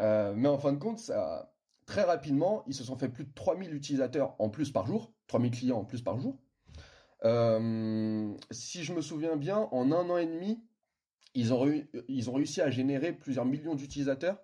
Euh, 0.00 0.32
mais 0.36 0.48
en 0.48 0.58
fin 0.58 0.72
de 0.72 0.78
compte, 0.78 0.98
ça, 0.98 1.52
très 1.86 2.02
rapidement, 2.02 2.64
ils 2.66 2.74
se 2.74 2.84
sont 2.84 2.96
fait 2.96 3.08
plus 3.08 3.24
de 3.24 3.32
3000 3.34 3.74
utilisateurs 3.74 4.34
en 4.38 4.48
plus 4.48 4.72
par 4.72 4.86
jour, 4.86 5.12
3000 5.28 5.50
clients 5.50 5.78
en 5.78 5.84
plus 5.84 6.02
par 6.02 6.18
jour. 6.18 6.38
Euh, 7.24 8.32
si 8.50 8.82
je 8.82 8.92
me 8.92 9.02
souviens 9.02 9.36
bien, 9.36 9.68
en 9.72 9.92
un 9.92 10.08
an 10.08 10.16
et 10.16 10.26
demi, 10.26 10.64
ils 11.34 11.52
ont, 11.52 11.70
ils 12.08 12.30
ont 12.30 12.32
réussi 12.32 12.60
à 12.60 12.70
générer 12.70 13.12
plusieurs 13.12 13.44
millions 13.44 13.74
d'utilisateurs 13.74 14.38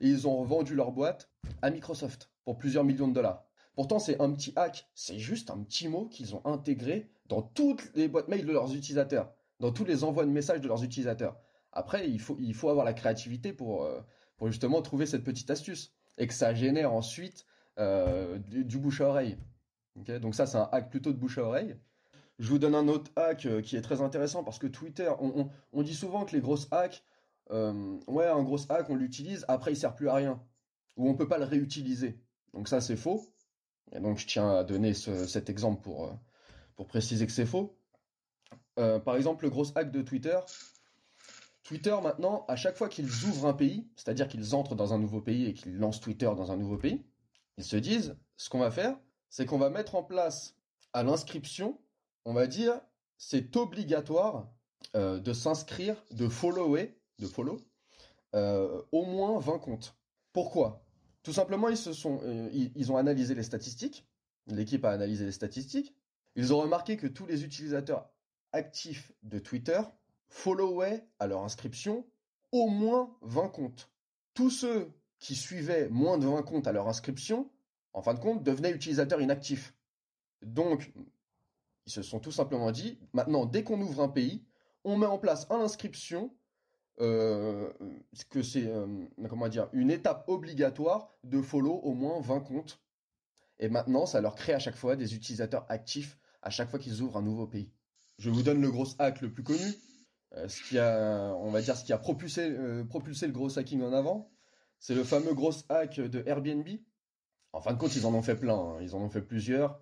et 0.00 0.08
ils 0.08 0.26
ont 0.26 0.36
revendu 0.38 0.74
leur 0.74 0.92
boîte 0.92 1.30
à 1.62 1.70
Microsoft 1.70 2.30
pour 2.44 2.58
plusieurs 2.58 2.84
millions 2.84 3.08
de 3.08 3.14
dollars. 3.14 3.44
Pourtant, 3.74 3.98
c'est 3.98 4.20
un 4.20 4.30
petit 4.32 4.52
hack, 4.56 4.88
c'est 4.94 5.18
juste 5.18 5.50
un 5.50 5.58
petit 5.58 5.88
mot 5.88 6.06
qu'ils 6.06 6.34
ont 6.34 6.42
intégré 6.44 7.10
dans 7.26 7.42
toutes 7.42 7.90
les 7.94 8.08
boîtes 8.08 8.28
mail 8.28 8.46
de 8.46 8.52
leurs 8.52 8.74
utilisateurs. 8.74 9.32
dans 9.60 9.72
tous 9.72 9.84
les 9.84 10.04
envois 10.04 10.24
de 10.26 10.30
messages 10.30 10.60
de 10.60 10.68
leurs 10.68 10.82
utilisateurs. 10.84 11.36
Après, 11.72 12.08
il 12.08 12.20
faut, 12.20 12.68
avoir 12.68 12.84
la 12.84 12.92
créativité 12.92 13.52
pour, 13.52 13.84
euh, 13.84 14.00
pour 14.36 14.48
justement 14.48 14.82
trouver 14.82 15.06
cette 15.06 15.24
petite 15.24 15.50
astuce 15.50 15.92
et 16.18 16.26
que 16.26 16.34
ça 16.34 16.54
génère 16.54 16.92
ensuite 16.92 17.46
euh, 17.78 18.38
du, 18.38 18.78
bouche 18.78 19.00
à 19.00 19.08
oreille. 19.08 19.36
Donc 19.96 20.34
ça, 20.34 20.46
c'est 20.46 20.58
un 20.58 20.68
hack 20.70 20.90
plutôt 20.90 21.12
de 21.12 21.18
bouche 21.18 21.38
à 21.38 21.44
oreille. 21.44 21.76
Je 22.38 22.48
vous 22.48 22.58
donne 22.58 22.74
un 22.74 22.88
autre 22.88 23.10
hack 23.16 23.46
euh, 23.46 23.62
qui 23.62 23.76
est 23.76 23.80
très 23.80 24.00
intéressant 24.00 24.44
parce 24.44 24.58
que 24.58 24.66
Twitter, 24.66 25.10
on, 25.20 25.82
dit 25.82 25.94
souvent 25.94 26.24
que 26.24 26.32
les 26.32 26.40
grosses 26.40 26.68
hacks, 26.70 27.02
ouais, 27.50 28.26
un 28.26 28.42
gros 28.42 28.58
hack, 28.70 28.90
on 28.90 28.96
l'utilise, 28.96 29.44
après 29.48 29.72
il 29.72 29.76
sert 29.76 29.94
plus 29.94 30.08
à 30.08 30.14
rien. 30.14 30.42
Ou 30.96 31.08
on 31.08 31.14
peut 31.14 31.28
pas 31.28 31.38
le 31.38 31.44
réutiliser. 31.44 32.20
Donc 32.52 32.68
ça, 32.68 32.80
c'est 32.80 32.96
faux. 32.96 33.34
Et 33.92 34.00
donc 34.00 34.18
je 34.18 34.26
tiens 34.26 34.50
à 34.50 34.64
donner 34.64 34.94
cet 34.94 35.50
exemple 35.50 35.82
pour, 35.82 36.16
pour 36.76 36.86
préciser 36.86 37.26
que 37.26 37.32
c'est 37.32 37.46
faux. 37.46 37.76
par 38.76 39.16
exemple, 39.16 39.44
le 39.44 39.50
gros 39.50 39.66
hack 39.76 39.90
de 39.90 40.02
Twitter, 40.02 40.38
Twitter, 41.64 41.96
maintenant, 42.02 42.44
à 42.46 42.56
chaque 42.56 42.76
fois 42.76 42.90
qu'ils 42.90 43.24
ouvrent 43.24 43.46
un 43.46 43.54
pays, 43.54 43.88
c'est-à-dire 43.96 44.28
qu'ils 44.28 44.54
entrent 44.54 44.74
dans 44.74 44.92
un 44.92 44.98
nouveau 44.98 45.22
pays 45.22 45.46
et 45.46 45.54
qu'ils 45.54 45.78
lancent 45.78 46.00
Twitter 46.00 46.30
dans 46.36 46.52
un 46.52 46.58
nouveau 46.58 46.76
pays, 46.76 47.02
ils 47.56 47.64
se 47.64 47.76
disent, 47.76 48.16
ce 48.36 48.50
qu'on 48.50 48.58
va 48.58 48.70
faire, 48.70 48.98
c'est 49.30 49.46
qu'on 49.46 49.58
va 49.58 49.70
mettre 49.70 49.94
en 49.94 50.04
place 50.04 50.56
à 50.92 51.02
l'inscription, 51.02 51.80
on 52.26 52.34
va 52.34 52.46
dire, 52.46 52.78
c'est 53.16 53.56
obligatoire 53.56 54.52
euh, 54.94 55.18
de 55.18 55.32
s'inscrire, 55.32 55.96
de 56.10 56.28
follower, 56.28 56.94
de 57.18 57.26
follow, 57.26 57.60
euh, 58.34 58.82
au 58.92 59.04
moins 59.04 59.38
20 59.38 59.58
comptes. 59.58 59.96
Pourquoi? 60.32 60.84
Tout 61.22 61.32
simplement, 61.32 61.68
euh, 61.68 62.50
ils 62.52 62.92
ont 62.92 62.96
analysé 62.96 63.34
les 63.34 63.42
statistiques, 63.42 64.06
l'équipe 64.46 64.84
a 64.84 64.90
analysé 64.90 65.24
les 65.24 65.32
statistiques, 65.32 65.94
ils 66.36 66.52
ont 66.52 66.60
remarqué 66.60 66.96
que 66.96 67.06
tous 67.06 67.26
les 67.26 67.44
utilisateurs 67.44 68.10
actifs 68.52 69.12
de 69.22 69.38
Twitter 69.38 69.80
followaient 70.28 71.06
à 71.18 71.26
leur 71.26 71.42
inscription 71.42 72.06
au 72.52 72.68
moins 72.68 73.16
20 73.22 73.48
comptes. 73.48 73.90
Tous 74.34 74.50
ceux 74.50 74.92
qui 75.18 75.34
suivaient 75.34 75.88
moins 75.88 76.18
de 76.18 76.26
20 76.26 76.42
comptes 76.42 76.66
à 76.66 76.72
leur 76.72 76.88
inscription, 76.88 77.50
en 77.92 78.02
fin 78.02 78.14
de 78.14 78.20
compte, 78.20 78.42
devenaient 78.42 78.72
utilisateurs 78.72 79.20
inactifs. 79.20 79.74
Donc, 80.42 80.92
ils 81.86 81.92
se 81.92 82.02
sont 82.02 82.20
tout 82.20 82.32
simplement 82.32 82.72
dit, 82.72 82.98
maintenant, 83.12 83.46
dès 83.46 83.62
qu'on 83.62 83.80
ouvre 83.80 84.02
un 84.02 84.08
pays, 84.08 84.44
on 84.84 84.96
met 84.96 85.06
en 85.06 85.18
place 85.18 85.46
à 85.50 85.56
l'inscription 85.56 86.34
euh, 87.00 87.72
que 88.30 88.42
c'est 88.42 88.66
euh, 88.66 88.86
comment 89.28 89.48
dire 89.48 89.68
une 89.72 89.90
étape 89.90 90.24
obligatoire 90.28 91.12
de 91.24 91.42
follow 91.42 91.74
au 91.82 91.92
moins 91.92 92.20
20 92.20 92.40
comptes. 92.40 92.80
Et 93.58 93.68
maintenant, 93.68 94.06
ça 94.06 94.20
leur 94.20 94.34
crée 94.34 94.54
à 94.54 94.58
chaque 94.58 94.76
fois 94.76 94.96
des 94.96 95.14
utilisateurs 95.14 95.66
actifs 95.68 96.18
à 96.42 96.50
chaque 96.50 96.68
fois 96.68 96.78
qu'ils 96.78 97.02
ouvrent 97.02 97.16
un 97.16 97.22
nouveau 97.22 97.46
pays. 97.46 97.72
Je 98.18 98.30
vous 98.30 98.42
donne 98.42 98.60
le 98.60 98.70
gros 98.70 98.86
hack 98.98 99.20
le 99.22 99.32
plus 99.32 99.42
connu. 99.42 99.74
Euh, 100.36 100.48
ce 100.48 100.62
qui 100.62 100.78
a, 100.78 101.34
on 101.36 101.50
va 101.50 101.62
dire, 101.62 101.76
ce 101.76 101.84
qui 101.84 101.92
a 101.92 101.98
propulsé, 101.98 102.42
euh, 102.42 102.84
propulsé 102.84 103.26
le 103.26 103.32
gros 103.32 103.58
hacking 103.58 103.82
en 103.82 103.92
avant, 103.92 104.30
c'est 104.78 104.94
le 104.94 105.04
fameux 105.04 105.34
gros 105.34 105.52
hack 105.68 106.00
de 106.00 106.22
Airbnb. 106.26 106.68
En 107.52 107.60
fin 107.60 107.72
de 107.72 107.78
compte, 107.78 107.94
ils 107.96 108.06
en 108.06 108.14
ont 108.14 108.22
fait 108.22 108.34
plein, 108.34 108.56
hein. 108.56 108.78
ils 108.82 108.94
en 108.94 109.00
ont 109.00 109.10
fait 109.10 109.22
plusieurs. 109.22 109.80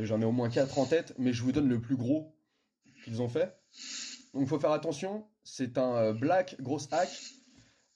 J'en 0.00 0.20
ai 0.20 0.24
au 0.24 0.32
moins 0.32 0.50
quatre 0.50 0.78
en 0.78 0.84
tête, 0.84 1.14
mais 1.16 1.32
je 1.32 1.42
vous 1.42 1.52
donne 1.52 1.68
le 1.68 1.80
plus 1.80 1.96
gros 1.96 2.36
qu'ils 3.04 3.22
ont 3.22 3.28
fait. 3.28 3.56
Donc, 4.34 4.46
faut 4.46 4.58
faire 4.58 4.72
attention. 4.72 5.26
C'est 5.42 5.78
un 5.78 6.12
black 6.12 6.60
gros 6.60 6.80
hack. 6.92 7.10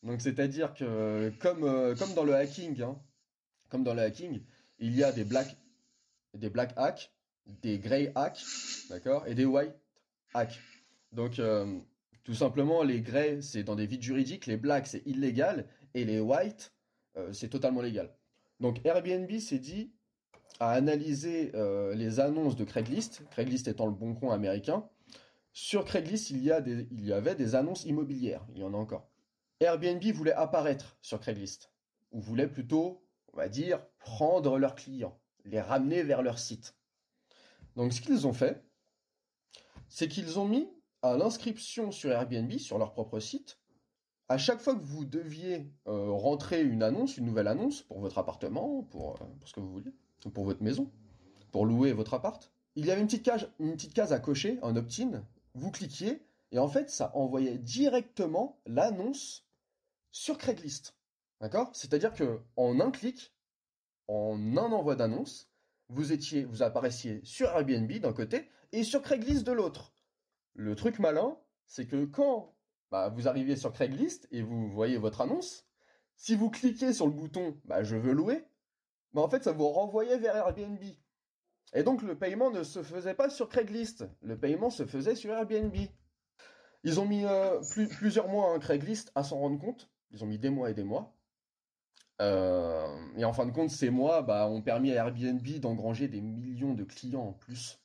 Donc, 0.03 0.21
c'est-à-dire 0.21 0.75
que 0.75 1.33
comme, 1.41 1.61
comme 1.97 2.15
dans 2.15 2.25
le 2.25 2.35
hacking, 2.35 2.83
hein, 2.83 2.99
comme 3.69 3.85
dans 3.85 3.95
le 3.95 4.03
hacking, 4.03 4.43
il 4.79 4.95
y 4.95 5.03
a 5.03 5.13
des 5.13 5.25
black, 5.25 5.57
des 6.35 6.51
black 6.51 6.73
hacks, 6.77 7.13
des 7.47 7.79
grey 7.79 8.13
hacks, 8.15 8.45
d'accord, 8.89 9.27
et 9.27 9.35
des 9.35 9.45
white 9.45 9.75
hacks. 10.33 10.61
Donc, 11.13 11.39
euh, 11.39 11.79
tout 12.25 12.35
simplement, 12.35 12.83
les 12.83 13.01
greys, 13.01 13.41
c'est 13.43 13.63
dans 13.63 13.77
des 13.77 13.87
vides 13.87 14.03
juridiques, 14.03 14.47
les 14.47 14.57
blacks, 14.57 14.87
c'est 14.87 15.07
illégal, 15.07 15.67
et 15.95 16.05
les 16.05 16.21
whites, 16.21 16.73
euh, 17.17 17.33
c'est 17.33 17.49
totalement 17.49 17.83
légal. 17.83 18.15
Donc, 18.61 18.85
Airbnb 18.85 19.31
s'est 19.39 19.59
dit 19.59 19.93
à 20.61 20.71
analyser 20.71 21.53
euh, 21.55 21.95
les 21.95 22.21
annonces 22.21 22.57
de 22.57 22.65
Craigslist, 22.65 23.23
Craigslist 23.31 23.69
étant 23.69 23.87
le 23.87 23.93
bon 23.93 24.15
coin 24.15 24.35
américain. 24.35 24.89
Sur 25.57 25.85
Craigslist, 25.85 26.31
il 26.31 26.43
y, 26.43 26.51
avait 27.13 27.35
des 27.37 27.55
annonces 27.55 27.85
immobilières, 27.85 28.45
il 28.57 28.59
y 28.59 28.65
en 28.65 28.75
a 28.75 28.77
encore. 28.77 29.09
Airbnb 29.61 30.03
voulait 30.13 30.33
apparaître 30.33 30.99
sur 31.01 31.21
Craigslist, 31.21 31.71
ou 32.11 32.21
voulait 32.21 32.49
plutôt, 32.49 33.07
on 33.33 33.37
va 33.37 33.49
dire, 33.49 33.81
prendre 34.01 34.59
leurs 34.59 34.75
clients, 34.75 35.17
les 35.45 35.61
ramener 35.61 36.03
vers 36.03 36.23
leur 36.23 36.41
site. 36.41 36.75
Donc, 37.77 37.93
ce 37.93 38.01
qu'ils 38.01 38.27
ont 38.27 38.33
fait, 38.33 38.65
c'est 39.89 40.09
qu'ils 40.09 40.41
ont 40.41 40.45
mis 40.45 40.69
à 41.03 41.17
l'inscription 41.17 41.93
sur 41.93 42.11
Airbnb, 42.11 42.51
sur 42.59 42.77
leur 42.77 42.93
propre 42.93 43.21
site, 43.21 43.61
à 44.29 44.39
chaque 44.39 44.61
fois 44.61 44.75
que 44.75 44.83
vous 44.83 45.05
deviez 45.05 45.73
euh, 45.87 46.11
rentrer 46.11 46.63
une 46.63 46.83
annonce, 46.83 47.17
une 47.17 47.27
nouvelle 47.27 47.47
annonce 47.47 47.83
pour 47.83 48.01
votre 48.01 48.19
appartement, 48.19 48.83
pour, 48.83 49.23
euh, 49.23 49.27
pour 49.39 49.49
ce 49.49 49.53
que 49.53 49.61
vous 49.61 49.71
voulez, 49.71 49.93
pour 50.35 50.47
votre 50.47 50.65
maison, 50.65 50.91
pour 51.53 51.65
louer 51.65 51.93
votre 51.93 52.15
appart, 52.15 52.51
il 52.75 52.87
y 52.87 52.91
avait 52.91 53.03
une 53.03 53.07
petite 53.07 53.95
case 53.95 54.13
à 54.13 54.19
cocher, 54.19 54.59
un 54.63 54.75
opt-in. 54.75 55.25
Vous 55.55 55.71
cliquiez 55.71 56.27
et 56.53 56.59
en 56.59 56.69
fait, 56.69 56.89
ça 56.89 57.11
envoyait 57.17 57.59
directement 57.59 58.61
l'annonce 58.67 59.45
sur 60.13 60.39
Craigslist. 60.39 60.97
D'accord? 61.41 61.71
C'est-à-dire 61.75 62.15
que 62.15 62.41
en 62.57 62.79
un 62.79 62.91
clic, 62.91 63.35
en 64.07 64.57
un 64.57 64.73
envoi 64.73 64.95
d'annonce, 64.95 65.51
vous 65.89 66.13
étiez, 66.13 66.45
vous 66.45 66.63
apparaissiez 66.63 67.21
sur 67.25 67.49
Airbnb 67.49 67.91
d'un 67.99 68.13
côté 68.13 68.49
et 68.73 68.85
sur 68.85 69.03
Craigslist 69.03 69.45
de 69.45 69.53
l'autre. 69.53 69.93
Le 70.55 70.77
truc 70.77 70.99
malin, 71.01 71.37
c'est 71.67 71.87
que 71.87 72.05
quand 72.05 72.55
bah, 72.91 73.09
vous 73.09 73.27
arrivez 73.27 73.57
sur 73.57 73.73
Craigslist 73.73 74.29
et 74.31 74.43
vous 74.43 74.71
voyez 74.71 74.97
votre 74.97 75.21
annonce, 75.21 75.67
si 76.17 76.37
vous 76.37 76.51
cliquez 76.51 76.93
sur 76.93 77.07
le 77.07 77.13
bouton 77.13 77.61
bah, 77.65 77.83
Je 77.83 77.97
veux 77.97 78.13
louer, 78.13 78.45
bah, 79.13 79.23
en 79.23 79.29
fait, 79.29 79.43
ça 79.43 79.53
vous 79.53 79.69
renvoyait 79.69 80.19
vers 80.19 80.37
Airbnb. 80.37 80.83
Et 81.75 81.83
donc, 81.83 82.03
le 82.03 82.17
paiement 82.17 82.51
ne 82.51 82.63
se 82.63 82.83
faisait 82.83 83.15
pas 83.15 83.29
sur 83.29 83.49
Craigslist. 83.49 84.07
Le 84.23 84.39
paiement 84.39 84.71
se 84.71 84.87
faisait 84.87 85.17
sur 85.17 85.33
Airbnb. 85.33 85.75
Ils 86.85 87.01
ont 87.01 87.07
mis 87.07 87.25
euh, 87.25 87.61
plusieurs 87.97 88.29
mois 88.29 88.55
un 88.55 88.59
Craigslist 88.59 89.11
à 89.15 89.25
s'en 89.25 89.39
rendre 89.39 89.59
compte. 89.59 89.91
Ils 90.13 90.23
ont 90.23 90.27
mis 90.27 90.39
des 90.39 90.51
mois 90.51 90.71
et 90.71 90.75
des 90.75 90.85
mois. 90.85 91.17
Euh, 92.23 92.87
et 93.17 93.25
en 93.25 93.33
fin 93.33 93.47
de 93.47 93.51
compte, 93.51 93.71
ces 93.71 93.91
mois 93.91 94.23
bah, 94.23 94.49
ont 94.49 94.63
permis 94.63 94.93
à 94.93 95.07
Airbnb 95.07 95.47
d'engranger 95.59 96.07
des 96.07 96.21
millions 96.21 96.75
de 96.75 96.85
clients 96.85 97.27
en 97.29 97.33
plus. 97.33 97.81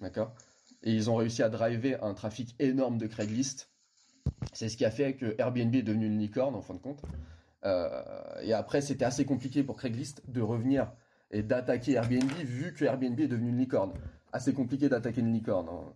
D'accord? 0.00 0.34
Et 0.82 0.92
ils 0.92 1.08
ont 1.08 1.16
réussi 1.16 1.42
à 1.42 1.48
driver 1.48 2.02
un 2.04 2.12
trafic 2.12 2.54
énorme 2.58 2.98
de 2.98 3.06
Craigslist. 3.06 3.70
C'est 4.52 4.68
ce 4.68 4.76
qui 4.76 4.84
a 4.84 4.90
fait 4.90 5.14
que 5.14 5.34
Airbnb 5.38 5.74
est 5.74 5.82
devenu 5.82 6.06
une 6.06 6.18
licorne 6.18 6.54
en 6.54 6.62
fin 6.62 6.74
de 6.74 6.80
compte. 6.80 7.00
Euh, 7.64 8.02
et 8.42 8.52
après, 8.52 8.82
c'était 8.82 9.04
assez 9.04 9.24
compliqué 9.24 9.62
pour 9.62 9.76
Craigslist 9.76 10.22
de 10.28 10.42
revenir 10.42 10.92
et 11.30 11.42
d'attaquer 11.42 11.92
Airbnb 11.92 12.30
vu 12.30 12.72
que 12.72 12.84
Airbnb 12.84 13.18
est 13.18 13.28
devenu 13.28 13.50
une 13.50 13.58
licorne. 13.58 13.92
Assez 14.32 14.52
compliqué 14.52 14.88
d'attaquer 14.88 15.20
une 15.20 15.32
licorne, 15.32 15.68
hein. 15.68 15.92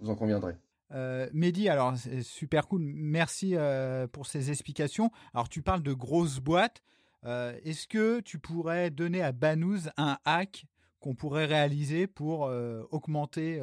vous 0.00 0.10
en 0.10 0.14
conviendrez. 0.14 0.54
Euh, 0.92 1.28
Mehdi, 1.32 1.68
alors 1.68 1.96
c'est 1.96 2.22
super 2.22 2.66
cool, 2.66 2.82
merci 2.82 3.56
euh, 3.56 4.06
pour 4.06 4.26
ces 4.26 4.50
explications. 4.50 5.10
Alors 5.34 5.48
tu 5.48 5.62
parles 5.62 5.82
de 5.82 5.92
grosses 5.92 6.40
boîtes. 6.40 6.82
Euh, 7.24 7.58
est-ce 7.64 7.86
que 7.86 8.20
tu 8.20 8.38
pourrais 8.38 8.90
donner 8.90 9.22
à 9.22 9.32
Banous 9.32 9.88
un 9.96 10.18
hack 10.24 10.64
qu'on 11.00 11.14
pourrait 11.14 11.46
réaliser 11.46 12.06
pour 12.06 12.50
augmenter 12.90 13.60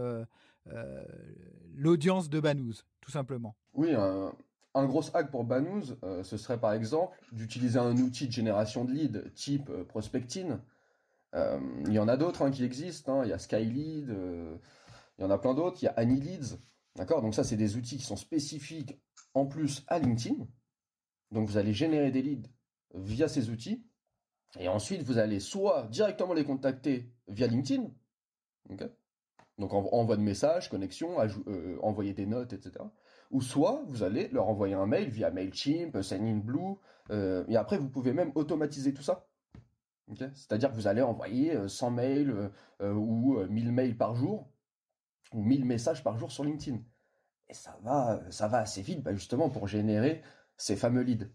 euh, 0.74 1.04
l'audience 1.76 2.30
de 2.30 2.40
Banous, 2.40 2.86
tout 3.02 3.12
simplement? 3.12 3.56
Oui, 3.74 3.94
un, 3.94 4.86
gros 4.86 5.04
hack 5.14 5.30
pour 5.30 5.44
Banous, 5.44 5.94
euh, 6.04 6.24
ce 6.24 6.38
serait 6.38 6.60
par 6.60 6.74
exemple 6.74 7.18
d'utiliser 7.32 7.78
un 7.78 7.98
outil 7.98 8.28
de 8.28 8.32
génération 8.32 8.86
de 8.86 8.92
leads 8.92 9.32
type 9.34 9.70
euh, 9.70 9.84
Prospectin. 9.84 10.60
Il 11.36 11.92
y 11.92 12.00
en 12.00 12.08
a 12.08 12.16
d'autres 12.16 12.44
hein, 12.44 12.52
qui 12.52 12.64
existent, 12.64 13.20
hein. 13.20 13.26
il 13.26 13.30
y 13.30 13.34
a 13.34 13.40
Skylead, 13.40 14.10
il 14.10 15.22
y 15.22 15.26
en 15.26 15.30
a 15.30 15.38
plein 15.38 15.54
d'autres, 15.54 15.78
il 15.82 15.86
y 15.86 15.88
a 15.90 15.94
AnyLeads. 15.98 16.58
D'accord 16.96 17.22
Donc 17.22 17.36
ça, 17.36 17.44
c'est 17.44 17.58
des 17.58 17.76
outils 17.76 17.98
qui 17.98 18.06
sont 18.06 18.16
spécifiques 18.16 18.98
en 19.34 19.46
plus 19.46 19.84
à 19.88 20.00
LinkedIn. 20.00 20.48
Donc 21.32 21.48
vous 21.48 21.58
allez 21.58 21.74
générer 21.74 22.12
des 22.12 22.22
leads 22.22 22.50
via 22.94 23.28
ces 23.28 23.50
outils. 23.50 23.86
Et 24.60 24.70
ensuite, 24.70 25.04
vous 25.04 25.18
allez 25.18 25.40
soit 25.40 25.88
directement 25.92 26.34
les 26.34 26.46
contacter 26.46 27.12
via 27.28 27.48
LinkedIn. 27.48 27.90
Donc 29.58 29.74
envoi 29.74 30.18
de 30.18 30.22
messages, 30.22 30.70
connexion, 30.70 31.18
euh, 31.20 31.78
envoyer 31.82 32.14
des 32.14 32.26
notes, 32.26 32.54
etc. 32.54 32.86
Ou 33.32 33.42
soit 33.42 33.84
vous 33.88 34.04
allez 34.04 34.30
leur 34.30 34.48
envoyer 34.48 34.76
un 34.76 34.86
mail 34.86 35.10
via 35.10 35.32
Mailchimp, 35.32 36.02
Sendinblue, 36.02 36.76
euh, 37.12 37.44
et 37.48 37.58
après 37.58 37.78
vous 37.78 37.90
pouvez 37.90 38.14
même 38.14 38.32
automatiser 38.36 38.94
tout 38.94 39.02
ça. 39.04 39.28
C'est-à-dire 40.14 40.70
que 40.70 40.76
vous 40.76 40.88
allez 40.88 41.02
envoyer 41.02 41.68
100 41.68 41.88
euh, 41.88 41.90
mails 41.90 42.52
euh, 42.82 42.94
ou 42.94 43.40
1000 43.48 43.72
mails 43.72 43.98
par 43.98 44.16
jour, 44.16 44.48
ou 45.34 45.42
1000 45.42 45.66
messages 45.66 46.04
par 46.04 46.18
jour 46.18 46.32
sur 46.32 46.44
LinkedIn. 46.44 46.80
Et 47.48 47.54
ça 47.54 47.78
va, 47.84 48.22
ça 48.32 48.48
va 48.48 48.60
assez 48.60 48.82
vite, 48.82 49.04
bah, 49.04 49.14
justement, 49.14 49.50
pour 49.50 49.68
générer 49.68 50.22
ces 50.58 50.76
fameux 50.76 51.02
leads. 51.02 51.28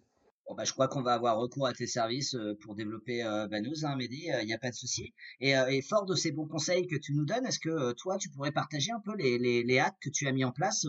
Bon, 0.51 0.57
bah, 0.57 0.65
je 0.65 0.73
crois 0.73 0.89
qu'on 0.89 1.03
va 1.03 1.13
avoir 1.13 1.37
recours 1.37 1.69
à 1.69 1.73
tes 1.73 1.87
services 1.87 2.35
euh, 2.35 2.59
pour 2.61 2.75
développer 2.75 3.23
euh, 3.23 3.47
Banous, 3.47 3.85
hein, 3.85 3.95
Mehdi, 3.95 4.31
il 4.41 4.47
n'y 4.47 4.53
a 4.53 4.59
pas 4.59 4.71
de 4.71 4.75
souci. 4.75 5.15
Et, 5.39 5.51
et, 5.53 5.81
fort 5.81 6.07
de 6.07 6.17
ces 6.17 6.33
bons 6.33 6.49
conseils 6.49 6.89
que 6.89 6.97
tu 6.97 7.15
nous 7.15 7.25
donnes, 7.25 7.47
est-ce 7.47 7.61
que 7.61 7.93
toi, 7.93 8.19
tu 8.19 8.31
pourrais 8.31 8.51
partager 8.51 8.91
un 8.91 8.99
peu 8.99 9.15
les, 9.15 9.39
les, 9.39 9.79
hacks 9.79 10.01
que 10.01 10.11
tu 10.11 10.27
as 10.27 10.33
mis 10.33 10.45
en 10.45 10.51
place 10.51 10.89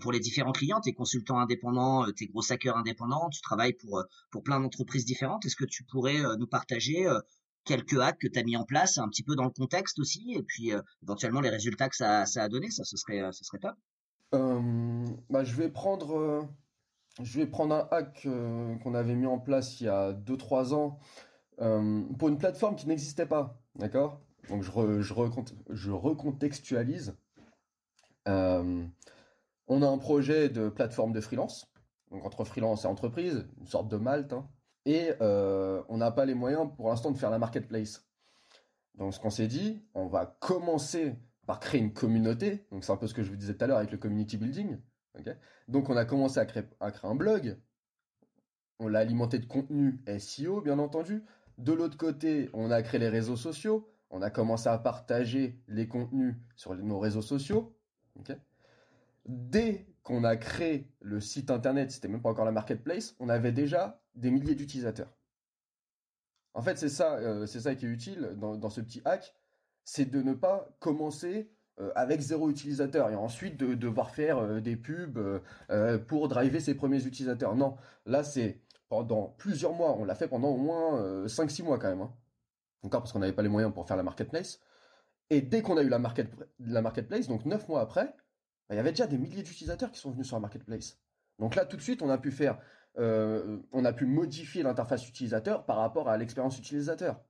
pour 0.00 0.12
les 0.12 0.18
différents 0.18 0.52
clients, 0.52 0.80
tes 0.80 0.94
consultants 0.94 1.38
indépendants, 1.38 2.10
tes 2.12 2.26
gros 2.26 2.50
hackers 2.50 2.74
indépendants, 2.74 3.28
tu 3.28 3.42
travailles 3.42 3.74
pour, 3.74 4.02
plein 4.42 4.60
d'entreprises 4.60 5.04
différentes. 5.04 5.44
Est-ce 5.44 5.56
que 5.56 5.66
tu 5.66 5.84
pourrais 5.84 6.22
nous 6.38 6.46
partager 6.46 7.06
quelques 7.66 8.00
hacks 8.00 8.18
que 8.18 8.28
tu 8.28 8.38
as 8.38 8.44
mis 8.44 8.56
en 8.56 8.64
place, 8.64 8.96
un 8.96 9.08
petit 9.10 9.22
peu 9.22 9.36
dans 9.36 9.44
le 9.44 9.50
contexte 9.50 9.98
aussi, 9.98 10.32
et 10.34 10.42
puis 10.42 10.72
éventuellement 11.02 11.42
les 11.42 11.50
résultats 11.50 11.90
que 11.90 11.96
ça, 11.96 12.24
ça 12.24 12.44
a 12.44 12.48
donné, 12.48 12.70
ça, 12.70 12.84
ce 12.84 12.96
serait, 12.96 13.30
ce 13.32 13.44
serait 13.44 13.58
top. 13.58 13.74
bah, 15.28 15.44
je 15.44 15.54
vais 15.54 15.68
prendre 15.68 16.48
je 17.22 17.38
vais 17.38 17.46
prendre 17.46 17.74
un 17.74 17.88
hack 17.90 18.22
euh, 18.26 18.76
qu'on 18.78 18.94
avait 18.94 19.14
mis 19.14 19.26
en 19.26 19.38
place 19.38 19.80
il 19.80 19.84
y 19.84 19.88
a 19.88 20.12
2-3 20.12 20.74
ans 20.74 20.98
euh, 21.60 22.02
pour 22.18 22.28
une 22.28 22.38
plateforme 22.38 22.76
qui 22.76 22.86
n'existait 22.86 23.26
pas. 23.26 23.58
D'accord? 23.76 24.20
Donc 24.48 24.62
je, 24.62 24.70
recontextualise. 25.92 27.16
Euh, 28.28 28.84
on 29.66 29.82
a 29.82 29.88
un 29.88 29.98
projet 29.98 30.48
de 30.48 30.68
plateforme 30.68 31.12
de 31.12 31.20
freelance, 31.20 31.72
donc 32.10 32.24
entre 32.24 32.44
freelance 32.44 32.84
et 32.84 32.86
entreprise, 32.86 33.48
une 33.58 33.66
sorte 33.66 33.88
de 33.88 33.96
Malte, 33.96 34.32
hein. 34.32 34.48
et 34.84 35.10
on 35.20 35.96
n'a 35.96 36.12
pas 36.12 36.26
les 36.26 36.34
moyens 36.34 36.68
pour 36.76 36.88
l'instant 36.88 37.10
de 37.10 37.18
faire 37.18 37.30
la 37.30 37.40
marketplace. 37.40 38.06
Donc 38.94 39.14
ce 39.14 39.20
qu'on 39.20 39.30
s'est 39.30 39.48
dit, 39.48 39.82
on 39.94 40.06
va 40.06 40.26
commencer 40.38 41.16
par 41.46 41.58
créer 41.58 41.80
une 41.80 41.92
communauté, 41.92 42.66
donc 42.70 42.84
c'est 42.84 42.92
un 42.92 42.96
peu 42.96 43.08
ce 43.08 43.14
que 43.14 43.24
je 43.24 43.30
vous 43.30 43.36
disais 43.36 43.54
tout 43.54 43.64
à 43.64 43.66
l'heure 43.66 43.78
avec 43.78 43.90
le 43.90 43.98
community 43.98 44.36
building. 44.36 44.78
Donc 45.68 45.90
on 45.90 45.96
a 45.96 46.04
commencé 46.04 46.38
à 46.38 46.46
créer, 46.46 46.64
un 46.80 47.14
blog, 47.14 47.58
on 48.78 48.88
l'a 48.88 49.00
alimenté 49.00 49.38
de 49.38 49.46
contenu 49.46 50.02
SEO 50.18 50.60
bien 50.60 50.78
entendu. 50.78 51.24
De 51.58 51.72
l'autre 51.72 51.96
côté, 51.96 52.50
on 52.52 52.70
a 52.70 52.82
créé 52.82 53.00
les 53.00 53.08
réseaux 53.08 53.36
sociaux, 53.36 53.90
on 54.10 54.22
a 54.22 54.30
commencé 54.30 54.68
à 54.68 54.78
partager 54.78 55.58
les 55.68 55.88
contenus 55.88 56.36
sur 56.54 56.74
nos 56.74 56.98
réseaux 56.98 57.22
sociaux. 57.22 57.74
Dès 59.26 59.86
qu'on 60.02 60.22
a 60.22 60.36
créé 60.36 60.92
le 61.00 61.20
site 61.20 61.50
internet, 61.50 61.90
c'était 61.90 62.08
même 62.08 62.22
pas 62.22 62.30
encore 62.30 62.44
la 62.44 62.52
marketplace, 62.52 63.16
on 63.18 63.28
avait 63.28 63.52
déjà 63.52 64.00
des 64.14 64.30
milliers 64.30 64.54
d'utilisateurs. 64.54 65.12
En 66.54 66.62
fait, 66.62 66.78
c'est 66.78 66.88
ça, 66.88 67.16
euh, 67.16 67.46
c'est 67.46 67.60
ça 67.60 67.74
qui 67.74 67.86
est 67.86 67.88
utile 67.88 68.34
dans 68.36 68.70
ce 68.70 68.80
petit 68.80 69.02
hack, 69.04 69.34
c'est 69.84 70.06
de 70.06 70.22
ne 70.22 70.32
pas 70.32 70.68
commencer 70.78 71.50
euh, 71.78 71.92
avec 71.94 72.20
zéro 72.22 72.48
utilisateur 72.48 73.10
et 73.10 73.14
ensuite 73.16 73.58
de, 73.58 73.74
devoir 73.74 74.10
faire 74.10 74.38
euh, 74.38 74.60
des 74.60 74.76
pubs 74.76 75.18
euh, 75.68 75.98
pour 75.98 76.26
driver 76.26 76.58
ses 76.58 76.74
premiers 76.74 77.04
utilisateurs. 77.04 77.54
Non, 77.54 77.76
là 78.06 78.24
c'est 78.24 78.62
pendant 78.88 79.34
plusieurs 79.36 79.74
mois, 79.74 79.94
on 79.98 80.06
l'a 80.06 80.14
fait 80.14 80.26
pendant 80.26 80.48
au 80.48 80.56
moins 80.56 81.26
5-6 81.26 81.64
mois 81.64 81.78
quand 81.78 81.88
même. 81.88 82.00
Hein. 82.00 82.14
Encore 82.82 83.02
parce 83.02 83.12
qu'on 83.12 83.18
n'avait 83.18 83.34
pas 83.34 83.42
les 83.42 83.50
moyens 83.50 83.74
pour 83.74 83.86
faire 83.86 83.96
la 83.98 84.02
marketplace. 84.02 84.60
Et 85.28 85.42
dès 85.42 85.60
qu'on 85.60 85.76
a 85.76 85.82
eu 85.82 85.88
la, 85.90 85.98
market, 85.98 86.30
la 86.60 86.80
marketplace, 86.80 87.28
donc 87.28 87.44
9 87.44 87.68
mois 87.68 87.82
après, 87.82 88.06
bah, 88.06 88.74
il 88.74 88.76
y 88.76 88.78
avait 88.78 88.92
déjà 88.92 89.06
des 89.06 89.18
milliers 89.18 89.42
d'utilisateurs 89.42 89.90
qui 89.90 89.98
sont 90.00 90.12
venus 90.12 90.28
sur 90.28 90.36
la 90.36 90.40
marketplace. 90.40 90.98
Donc 91.38 91.56
là 91.56 91.66
tout 91.66 91.76
de 91.76 91.82
suite 91.82 92.00
on 92.00 92.08
a 92.08 92.16
pu 92.16 92.30
faire, 92.30 92.58
on 92.96 93.84
a 93.84 93.92
pu 93.92 94.06
modifier 94.06 94.62
l'interface 94.62 95.06
utilisateur 95.06 95.66
par 95.66 95.76
rapport 95.76 96.08
à 96.08 96.16
l'expérience 96.16 96.58
utilisateur. 96.58 97.20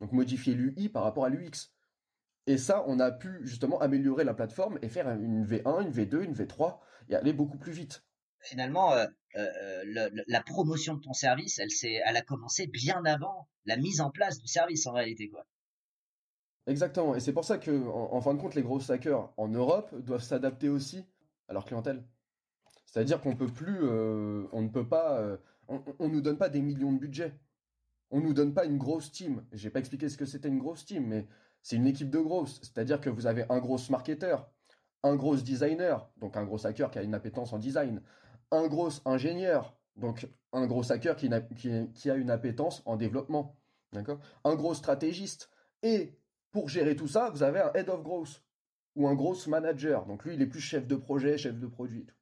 Donc 0.00 0.12
modifier 0.12 0.54
l'UI 0.54 0.88
par 0.88 1.02
rapport 1.02 1.26
à 1.26 1.28
l'UX. 1.28 1.75
Et 2.46 2.58
ça, 2.58 2.84
on 2.86 3.00
a 3.00 3.10
pu 3.10 3.40
justement 3.42 3.80
améliorer 3.80 4.24
la 4.24 4.34
plateforme 4.34 4.78
et 4.82 4.88
faire 4.88 5.10
une 5.10 5.44
V1, 5.44 5.82
une 5.82 5.90
V2, 5.90 6.22
une 6.22 6.32
V3 6.32 6.78
et 7.08 7.16
aller 7.16 7.32
beaucoup 7.32 7.58
plus 7.58 7.72
vite. 7.72 8.04
Finalement, 8.38 8.92
euh, 8.92 9.06
euh, 9.36 10.10
la 10.28 10.40
promotion 10.42 10.94
de 10.94 11.00
ton 11.00 11.12
service, 11.12 11.58
elle, 11.58 11.68
elle 11.82 12.16
a 12.16 12.22
commencé 12.22 12.68
bien 12.68 13.04
avant 13.04 13.48
la 13.64 13.76
mise 13.76 14.00
en 14.00 14.10
place 14.10 14.38
du 14.38 14.46
service 14.46 14.86
en 14.86 14.92
réalité. 14.92 15.28
quoi. 15.28 15.44
Exactement. 16.68 17.16
Et 17.16 17.20
c'est 17.20 17.32
pour 17.32 17.44
ça 17.44 17.58
que, 17.58 17.88
en, 17.88 18.20
fin 18.20 18.34
de 18.34 18.40
compte, 18.40 18.54
les 18.54 18.62
gros 18.62 18.90
hackers 18.90 19.32
en 19.36 19.48
Europe 19.48 19.92
doivent 20.00 20.22
s'adapter 20.22 20.68
aussi 20.68 21.04
à 21.48 21.52
leur 21.52 21.64
clientèle. 21.64 22.04
C'est-à-dire 22.84 23.20
qu'on 23.20 23.34
peut 23.34 23.48
plus, 23.48 23.78
euh, 23.82 24.46
on 24.52 24.62
ne 24.62 24.68
peut 24.68 24.88
pas, 24.88 25.38
on, 25.66 25.82
on 25.98 26.08
nous 26.08 26.20
donne 26.20 26.38
pas 26.38 26.48
des 26.48 26.62
millions 26.62 26.92
de 26.92 26.98
budget. 26.98 27.34
On 28.10 28.20
nous 28.20 28.32
donne 28.32 28.54
pas 28.54 28.64
une 28.64 28.78
grosse 28.78 29.10
team. 29.10 29.44
J'ai 29.52 29.70
pas 29.70 29.80
expliqué 29.80 30.08
ce 30.08 30.16
que 30.16 30.26
c'était 30.26 30.48
une 30.48 30.60
grosse 30.60 30.86
team, 30.86 31.08
mais 31.08 31.26
c'est 31.66 31.74
une 31.74 31.88
équipe 31.88 32.10
de 32.10 32.20
grosses. 32.20 32.60
C'est-à-dire 32.62 33.00
que 33.00 33.10
vous 33.10 33.26
avez 33.26 33.44
un 33.50 33.58
gros 33.58 33.80
marketeur, 33.90 34.48
un 35.02 35.16
gros 35.16 35.34
designer, 35.34 36.08
donc 36.16 36.36
un 36.36 36.44
gros 36.44 36.64
hacker 36.64 36.92
qui 36.92 37.00
a 37.00 37.02
une 37.02 37.12
appétence 37.12 37.52
en 37.52 37.58
design, 37.58 38.02
un 38.52 38.68
gros 38.68 38.90
ingénieur, 39.04 39.76
donc 39.96 40.28
un 40.52 40.64
gros 40.68 40.92
hacker 40.92 41.16
qui, 41.16 41.28
a 41.28 42.14
une 42.14 42.30
appétence 42.30 42.82
en 42.84 42.94
développement, 42.94 43.56
d'accord? 43.92 44.20
Un 44.44 44.54
gros 44.54 44.74
stratégiste. 44.74 45.50
Et 45.82 46.16
pour 46.52 46.68
gérer 46.68 46.94
tout 46.94 47.08
ça, 47.08 47.30
vous 47.30 47.42
avez 47.42 47.58
un 47.58 47.72
head 47.72 47.88
of 47.88 48.00
growth 48.04 48.44
ou 48.94 49.08
un 49.08 49.16
gros 49.16 49.34
manager. 49.48 50.06
Donc 50.06 50.24
lui, 50.24 50.34
il 50.34 50.42
est 50.42 50.46
plus 50.46 50.60
chef 50.60 50.86
de 50.86 50.94
projet, 50.94 51.36
chef 51.36 51.58
de 51.58 51.66
produit 51.66 52.04
tout. 52.04 52.14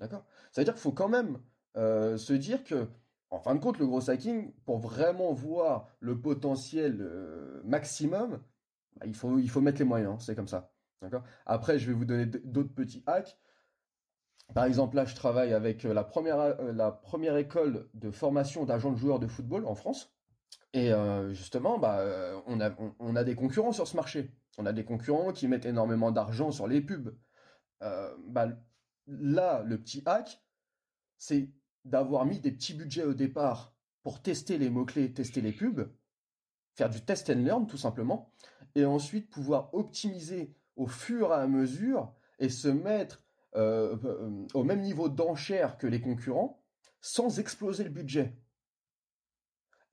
D'accord? 0.00 0.24
Ça 0.50 0.60
veut 0.60 0.64
dire 0.64 0.74
qu'il 0.74 0.82
faut 0.82 0.90
quand 0.90 1.08
même 1.08 1.38
euh, 1.76 2.16
se 2.16 2.32
dire 2.32 2.64
que, 2.64 2.88
en 3.30 3.38
fin 3.38 3.54
de 3.54 3.60
compte, 3.60 3.78
le 3.78 3.86
gros 3.86 4.10
hacking, 4.10 4.50
pour 4.64 4.78
vraiment 4.78 5.32
voir 5.32 5.86
le 6.00 6.20
potentiel 6.20 6.98
euh, 7.00 7.62
maximum, 7.62 8.40
bah, 8.98 9.06
il, 9.06 9.14
faut, 9.14 9.38
il 9.38 9.48
faut 9.48 9.60
mettre 9.60 9.78
les 9.78 9.84
moyens, 9.84 10.24
c'est 10.24 10.34
comme 10.34 10.48
ça. 10.48 10.72
Après, 11.46 11.78
je 11.78 11.86
vais 11.86 11.92
vous 11.92 12.04
donner 12.04 12.26
d'autres 12.26 12.74
petits 12.74 13.02
hacks. 13.06 13.38
Par 14.54 14.64
exemple, 14.64 14.96
là, 14.96 15.04
je 15.04 15.14
travaille 15.14 15.52
avec 15.52 15.84
euh, 15.84 15.92
la 15.92 16.04
première, 16.04 16.40
euh, 16.40 16.72
la 16.72 16.90
première 16.90 17.36
école 17.36 17.88
de 17.94 18.10
formation 18.10 18.64
d'agents 18.64 18.92
de 18.92 18.96
joueurs 18.96 19.18
de 19.18 19.26
football 19.26 19.66
en 19.66 19.74
France. 19.74 20.14
Et 20.72 20.92
euh, 20.92 21.32
justement, 21.34 21.78
bah, 21.78 22.02
on, 22.46 22.60
a, 22.60 22.74
on, 22.98 23.16
a 23.16 23.24
des 23.24 23.34
concurrents 23.34 23.72
sur 23.72 23.86
ce 23.86 23.96
marché. 23.96 24.32
On 24.56 24.66
a 24.66 24.72
des 24.72 24.84
concurrents 24.84 25.32
qui 25.32 25.48
mettent 25.48 25.66
énormément 25.66 26.10
d'argent 26.10 26.50
sur 26.50 26.66
les 26.66 26.80
pubs. 26.80 27.14
bah, 27.80 28.48
là, 29.06 29.62
le 29.62 29.78
petit 29.78 30.02
hack, 30.04 30.42
c'est 31.16 31.50
d'avoir 31.84 32.26
mis 32.26 32.40
des 32.40 32.52
petits 32.52 32.74
budgets 32.74 33.04
au 33.04 33.14
départ 33.14 33.74
pour 34.02 34.20
tester 34.20 34.58
les 34.58 34.70
mots-clés, 34.70 35.12
tester 35.12 35.40
les 35.40 35.52
pubs, 35.52 35.90
faire 36.76 36.90
du 36.90 37.00
test 37.04 37.30
and 37.30 37.42
learn 37.44 37.66
tout 37.66 37.76
simplement, 37.76 38.32
et 38.78 38.84
ensuite 38.84 39.28
pouvoir 39.28 39.74
optimiser 39.74 40.54
au 40.76 40.86
fur 40.86 41.30
et 41.32 41.34
à 41.34 41.46
mesure 41.48 42.14
et 42.38 42.48
se 42.48 42.68
mettre 42.68 43.22
euh, 43.56 43.96
euh, 44.04 44.46
au 44.54 44.62
même 44.62 44.80
niveau 44.80 45.08
d'enchère 45.08 45.78
que 45.78 45.86
les 45.86 46.00
concurrents 46.00 46.62
sans 47.00 47.40
exploser 47.40 47.84
le 47.84 47.90
budget. 47.90 48.36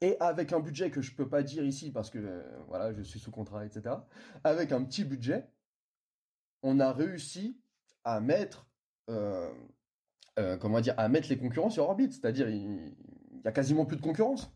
Et 0.02 0.18
avec 0.20 0.54
un 0.54 0.60
budget 0.60 0.92
que 0.92 1.02
je 1.02 1.16
peux 1.16 1.28
pas 1.28 1.42
dire 1.42 1.64
ici 1.64 1.92
parce 1.92 2.12
que 2.12 2.20
euh, 2.20 2.44
voilà, 2.68 2.94
je 2.94 3.02
suis 3.02 3.20
sous 3.20 3.32
contrat, 3.32 3.66
etc. 3.66 3.96
Avec 4.44 4.72
un 4.72 4.84
petit 4.84 5.04
budget, 5.04 5.48
on 6.62 6.80
a 6.80 6.94
réussi 6.94 7.60
à 8.04 8.20
mettre, 8.20 8.68
comment 9.08 10.80
dire, 10.80 10.94
à 10.98 11.10
mettre 11.10 11.30
les 11.30 11.38
concurrents 11.38 11.72
sur 11.72 11.86
orbite. 11.86 12.14
C'est-à-dire, 12.14 12.50
il 12.50 12.70
n'y 12.70 13.46
a 13.46 13.52
quasiment 13.52 13.86
plus 13.86 13.98
de 13.98 14.02
concurrence. 14.02 14.52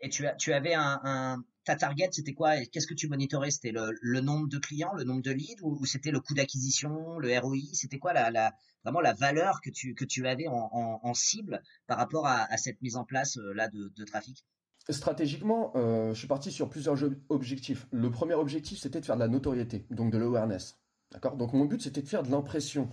Et 0.00 0.08
tu, 0.08 0.26
as, 0.26 0.34
tu 0.34 0.52
avais 0.52 0.74
un, 0.74 1.44
ta 1.66 1.74
target, 1.74 2.08
c'était 2.12 2.32
quoi 2.32 2.56
Qu'est-ce 2.64 2.86
que 2.86 2.94
tu 2.94 3.08
monitorais? 3.08 3.50
C'était 3.50 3.72
le, 3.72 4.20
nombre 4.20 4.48
de 4.48 4.58
clients, 4.58 4.94
le 4.94 5.04
nombre 5.04 5.20
de 5.20 5.32
leads, 5.32 5.62
ou, 5.62 5.84
c'était 5.84 6.12
le 6.12 6.20
coût 6.20 6.32
d'acquisition, 6.32 7.18
le 7.18 7.38
ROI 7.38 7.56
C'était 7.72 7.98
quoi 7.98 8.12
la, 8.12 8.54
vraiment 8.84 9.00
la 9.00 9.12
valeur 9.12 9.60
que 9.60 9.70
tu, 9.70 10.26
avais 10.26 10.46
en, 10.48 11.14
cible 11.14 11.60
par 11.86 11.98
rapport 11.98 12.26
à, 12.26 12.56
cette 12.56 12.80
mise 12.80 12.96
en 12.96 13.04
place 13.04 13.36
euh, 13.36 13.52
là 13.52 13.68
de, 13.68 14.04
trafic? 14.04 14.44
Stratégiquement, 14.88 15.72
euh, 15.74 16.14
je 16.14 16.18
suis 16.18 16.28
parti 16.28 16.52
sur 16.52 16.70
plusieurs 16.70 16.96
objectifs. 17.28 17.88
Le 17.90 18.10
premier 18.10 18.34
objectif, 18.34 18.78
c'était 18.78 19.00
de 19.00 19.04
faire 19.04 19.16
de 19.16 19.20
la 19.20 19.28
notoriété, 19.28 19.84
donc 19.90 20.12
de 20.12 20.18
l'awareness. 20.18 20.78
D'accord? 21.10 21.36
Donc 21.36 21.52
mon 21.52 21.64
but, 21.64 21.82
c'était 21.82 22.02
de 22.02 22.08
faire 22.08 22.22
de 22.22 22.30
l'impression 22.30 22.88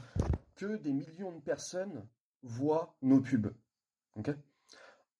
que 0.55 0.77
des 0.77 0.93
millions 0.93 1.31
de 1.31 1.39
personnes 1.39 2.07
voient 2.41 2.97
nos 3.03 3.21
pubs. 3.21 3.53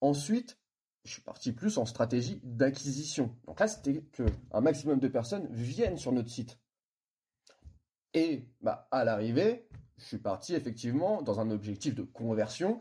Ensuite, 0.00 0.58
je 1.04 1.12
suis 1.12 1.22
parti 1.22 1.52
plus 1.52 1.78
en 1.78 1.84
stratégie 1.84 2.40
d'acquisition. 2.42 3.36
Donc 3.46 3.60
là, 3.60 3.68
c'était 3.68 4.02
qu'un 4.12 4.60
maximum 4.60 4.98
de 5.00 5.08
personnes 5.08 5.46
viennent 5.50 5.98
sur 5.98 6.12
notre 6.12 6.30
site. 6.30 6.58
Et 8.14 8.48
bah, 8.62 8.88
à 8.90 9.04
l'arrivée, 9.04 9.68
je 9.98 10.04
suis 10.04 10.18
parti 10.18 10.54
effectivement 10.54 11.20
dans 11.20 11.40
un 11.40 11.50
objectif 11.50 11.94
de 11.94 12.02
conversion. 12.02 12.80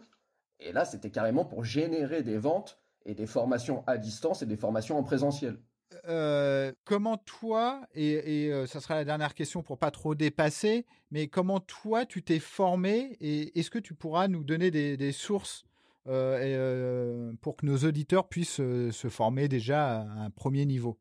Et 0.60 0.72
là, 0.72 0.86
c'était 0.86 1.12
carrément 1.12 1.44
pour 1.44 1.66
générer 1.66 2.24
des 2.24 2.38
ventes 2.38 2.80
et 3.06 3.14
des 3.14 3.28
formations 3.28 3.84
à 3.88 3.98
distance 3.98 4.42
et 4.42 4.46
des 4.46 4.58
formations 4.58 4.98
en 4.98 5.04
présentiel. 5.04 5.60
Euh, 6.08 6.72
comment 6.86 7.18
toi, 7.18 7.86
et, 7.94 8.46
et 8.46 8.54
euh, 8.54 8.66
ça 8.66 8.80
sera 8.80 8.96
la 8.96 9.06
dernière 9.06 9.36
question 9.36 9.62
pour 9.62 9.78
pas 9.78 9.92
trop 9.92 10.16
dépasser, 10.16 10.86
mais 11.12 11.28
comment 11.28 11.60
toi 11.60 12.06
tu 12.06 12.24
t'es 12.24 12.40
formé 12.40 13.18
et 13.20 13.60
est-ce 13.60 13.70
que 13.70 13.80
tu 13.80 13.94
pourras 13.94 14.28
nous 14.28 14.44
donner 14.44 14.72
des 14.72 15.12
sources 15.12 15.66
euh, 16.08 16.38
euh, 16.42 17.34
pour 17.39 17.56
que 17.56 17.66
nos 17.66 17.78
auditeurs 17.78 18.28
puissent 18.28 18.60
euh, 18.60 18.92
se 18.92 19.08
former 19.08 19.48
déjà 19.48 20.02
à 20.02 20.24
un 20.26 20.30
premier 20.30 20.66
niveau 20.66 21.00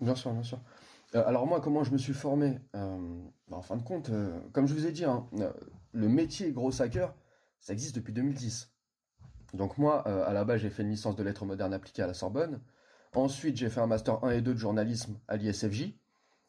Bien 0.00 0.14
sûr, 0.14 0.32
bien 0.32 0.42
sûr. 0.42 0.58
alors 1.12 1.46
moi, 1.46 1.60
comment 1.60 1.84
je 1.84 1.92
me 1.92 1.98
suis 1.98 2.14
formé 2.14 2.58
bah, 2.72 2.96
En 3.50 3.60
fin 3.60 3.76
de 3.76 3.82
compte, 3.82 4.10
comme 4.52 4.66
je 4.66 4.72
vous 4.72 4.86
ai 4.86 4.92
dit, 4.92 5.04
hein, 5.04 5.26
le 5.92 6.08
métier 6.08 6.52
gros 6.52 6.80
hacker, 6.80 7.14
ça 7.58 7.74
existe 7.74 7.96
depuis 7.96 8.14
2010. 8.14 8.72
Donc 9.52 9.76
moi, 9.76 10.00
à 10.08 10.32
la 10.32 10.44
base, 10.44 10.62
j'ai 10.62 10.70
fait 10.70 10.84
une 10.84 10.88
licence 10.88 11.16
de 11.16 11.22
lettres 11.22 11.44
modernes 11.44 11.74
appliquées 11.74 12.02
à 12.02 12.06
la 12.06 12.14
Sorbonne. 12.14 12.62
Ensuite, 13.14 13.58
j'ai 13.58 13.68
fait 13.68 13.80
un 13.80 13.86
master 13.86 14.24
1 14.24 14.30
et 14.30 14.40
2 14.40 14.54
de 14.54 14.58
journalisme 14.58 15.18
à 15.28 15.36
l'ISFJ, 15.36 15.92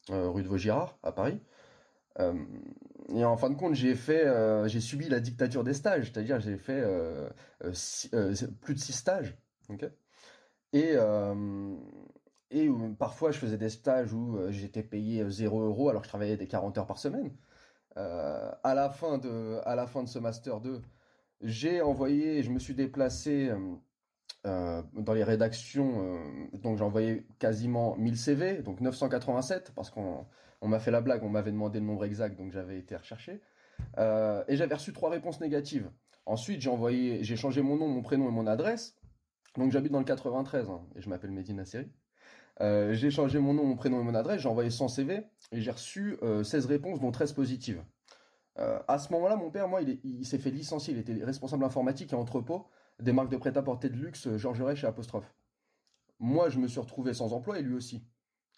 rue 0.07 0.43
de 0.43 0.47
Vaugirard, 0.47 0.97
à 1.03 1.11
Paris. 1.11 1.41
Et 2.19 3.25
en 3.25 3.37
fin 3.37 3.49
de 3.49 3.55
compte, 3.55 3.73
j'ai 3.73 3.95
fait, 3.95 4.25
j'ai 4.67 4.79
subi 4.79 5.09
la 5.09 5.19
dictature 5.19 5.63
des 5.63 5.73
stages, 5.73 6.11
c'est-à-dire 6.11 6.39
j'ai 6.39 6.57
fait 6.57 6.83
plus 8.61 8.73
de 8.73 8.79
6 8.79 8.93
stages. 8.93 9.37
et, 10.73 10.95
et 12.51 12.69
parfois, 12.99 13.31
je 13.31 13.39
faisais 13.39 13.57
des 13.57 13.69
stages 13.69 14.13
où 14.13 14.37
euh, 14.37 14.51
j'étais 14.51 14.83
payé 14.83 15.27
0 15.27 15.61
euh, 15.61 15.65
euros 15.67 15.89
alors 15.89 16.01
que 16.01 16.07
je 16.07 16.09
travaillais 16.09 16.35
des 16.35 16.47
40 16.47 16.77
heures 16.77 16.87
par 16.87 16.99
semaine. 16.99 17.31
Euh, 17.97 18.51
à, 18.63 18.75
la 18.75 18.89
fin 18.89 19.17
de, 19.17 19.59
à 19.63 19.75
la 19.75 19.87
fin 19.87 20.03
de 20.03 20.09
ce 20.09 20.19
Master 20.19 20.59
2, 20.59 20.81
j'ai 21.41 21.81
envoyé, 21.81 22.43
je 22.43 22.51
me 22.51 22.59
suis 22.59 22.75
déplacé 22.75 23.51
dans 24.43 25.13
les 25.13 25.23
rédactions, 25.23 26.19
donc 26.53 26.77
j'ai 26.77 26.83
envoyé 26.83 27.27
quasiment 27.37 27.95
1000 27.97 28.17
CV, 28.17 28.61
donc 28.63 28.81
987, 28.81 29.71
parce 29.75 29.89
qu'on 29.91 30.25
m'a 30.63 30.79
fait 30.79 30.91
la 30.91 31.01
blague, 31.01 31.23
on 31.23 31.29
m'avait 31.29 31.51
demandé 31.51 31.79
le 31.79 31.85
nombre 31.85 32.05
exact, 32.05 32.37
donc 32.37 32.51
j'avais 32.51 32.79
été 32.79 32.95
recherché. 32.95 33.41
et 33.97 34.55
j'avais 34.55 34.75
reçu 34.75 34.93
trois 34.93 35.09
réponses 35.09 35.39
négatives. 35.41 35.89
Ensuite, 36.25 36.61
j'ai 36.61 36.69
envoyé, 36.69 37.23
j'ai 37.23 37.35
changé 37.35 37.61
mon 37.61 37.75
nom, 37.75 37.87
mon 37.87 38.01
prénom 38.01 38.29
et 38.29 38.31
mon 38.31 38.47
adresse. 38.47 38.95
Donc 39.57 39.71
j'habite 39.71 39.91
dans 39.91 39.99
le 39.99 40.05
93 40.05 40.69
hein, 40.69 40.81
et 40.95 41.01
je 41.01 41.09
m'appelle 41.09 41.31
Medina 41.31 41.65
Seri. 41.65 41.91
Euh, 42.61 42.93
j'ai 42.93 43.09
changé 43.09 43.39
mon 43.39 43.53
nom, 43.53 43.65
mon 43.65 43.75
prénom 43.75 43.99
et 43.99 44.03
mon 44.03 44.13
adresse, 44.13 44.41
j'ai 44.41 44.49
envoyé 44.49 44.69
100 44.69 44.87
CV 44.89 45.23
et 45.51 45.61
j'ai 45.61 45.71
reçu 45.71 46.17
16 46.43 46.65
euh, 46.65 46.67
réponses, 46.67 46.99
dont 46.99 47.11
13 47.11 47.33
positives. 47.33 47.83
Euh, 48.59 48.79
à 48.87 48.99
ce 48.99 49.11
moment-là, 49.13 49.35
mon 49.35 49.49
père, 49.49 49.67
moi, 49.67 49.81
il, 49.81 50.25
s'est 50.25 50.37
fait 50.37 50.51
licencier. 50.51 50.93
Il 50.93 50.99
était 50.99 51.23
responsable 51.23 51.63
informatique 51.63 52.13
et 52.13 52.15
entrepôt 52.15 52.67
des 53.01 53.13
marques 53.13 53.31
de 53.31 53.37
prêt-à-porter 53.37 53.89
de 53.89 53.95
luxe 53.95 54.29
Georges 54.37 54.61
Rech 54.61 54.83
et 54.83 54.87
Apostrophe. 54.87 55.33
Moi, 56.19 56.49
je 56.49 56.59
me 56.59 56.67
suis 56.67 56.79
retrouvé 56.79 57.13
sans 57.13 57.33
emploi 57.33 57.59
et 57.59 57.61
lui 57.61 57.73
aussi. 57.73 58.03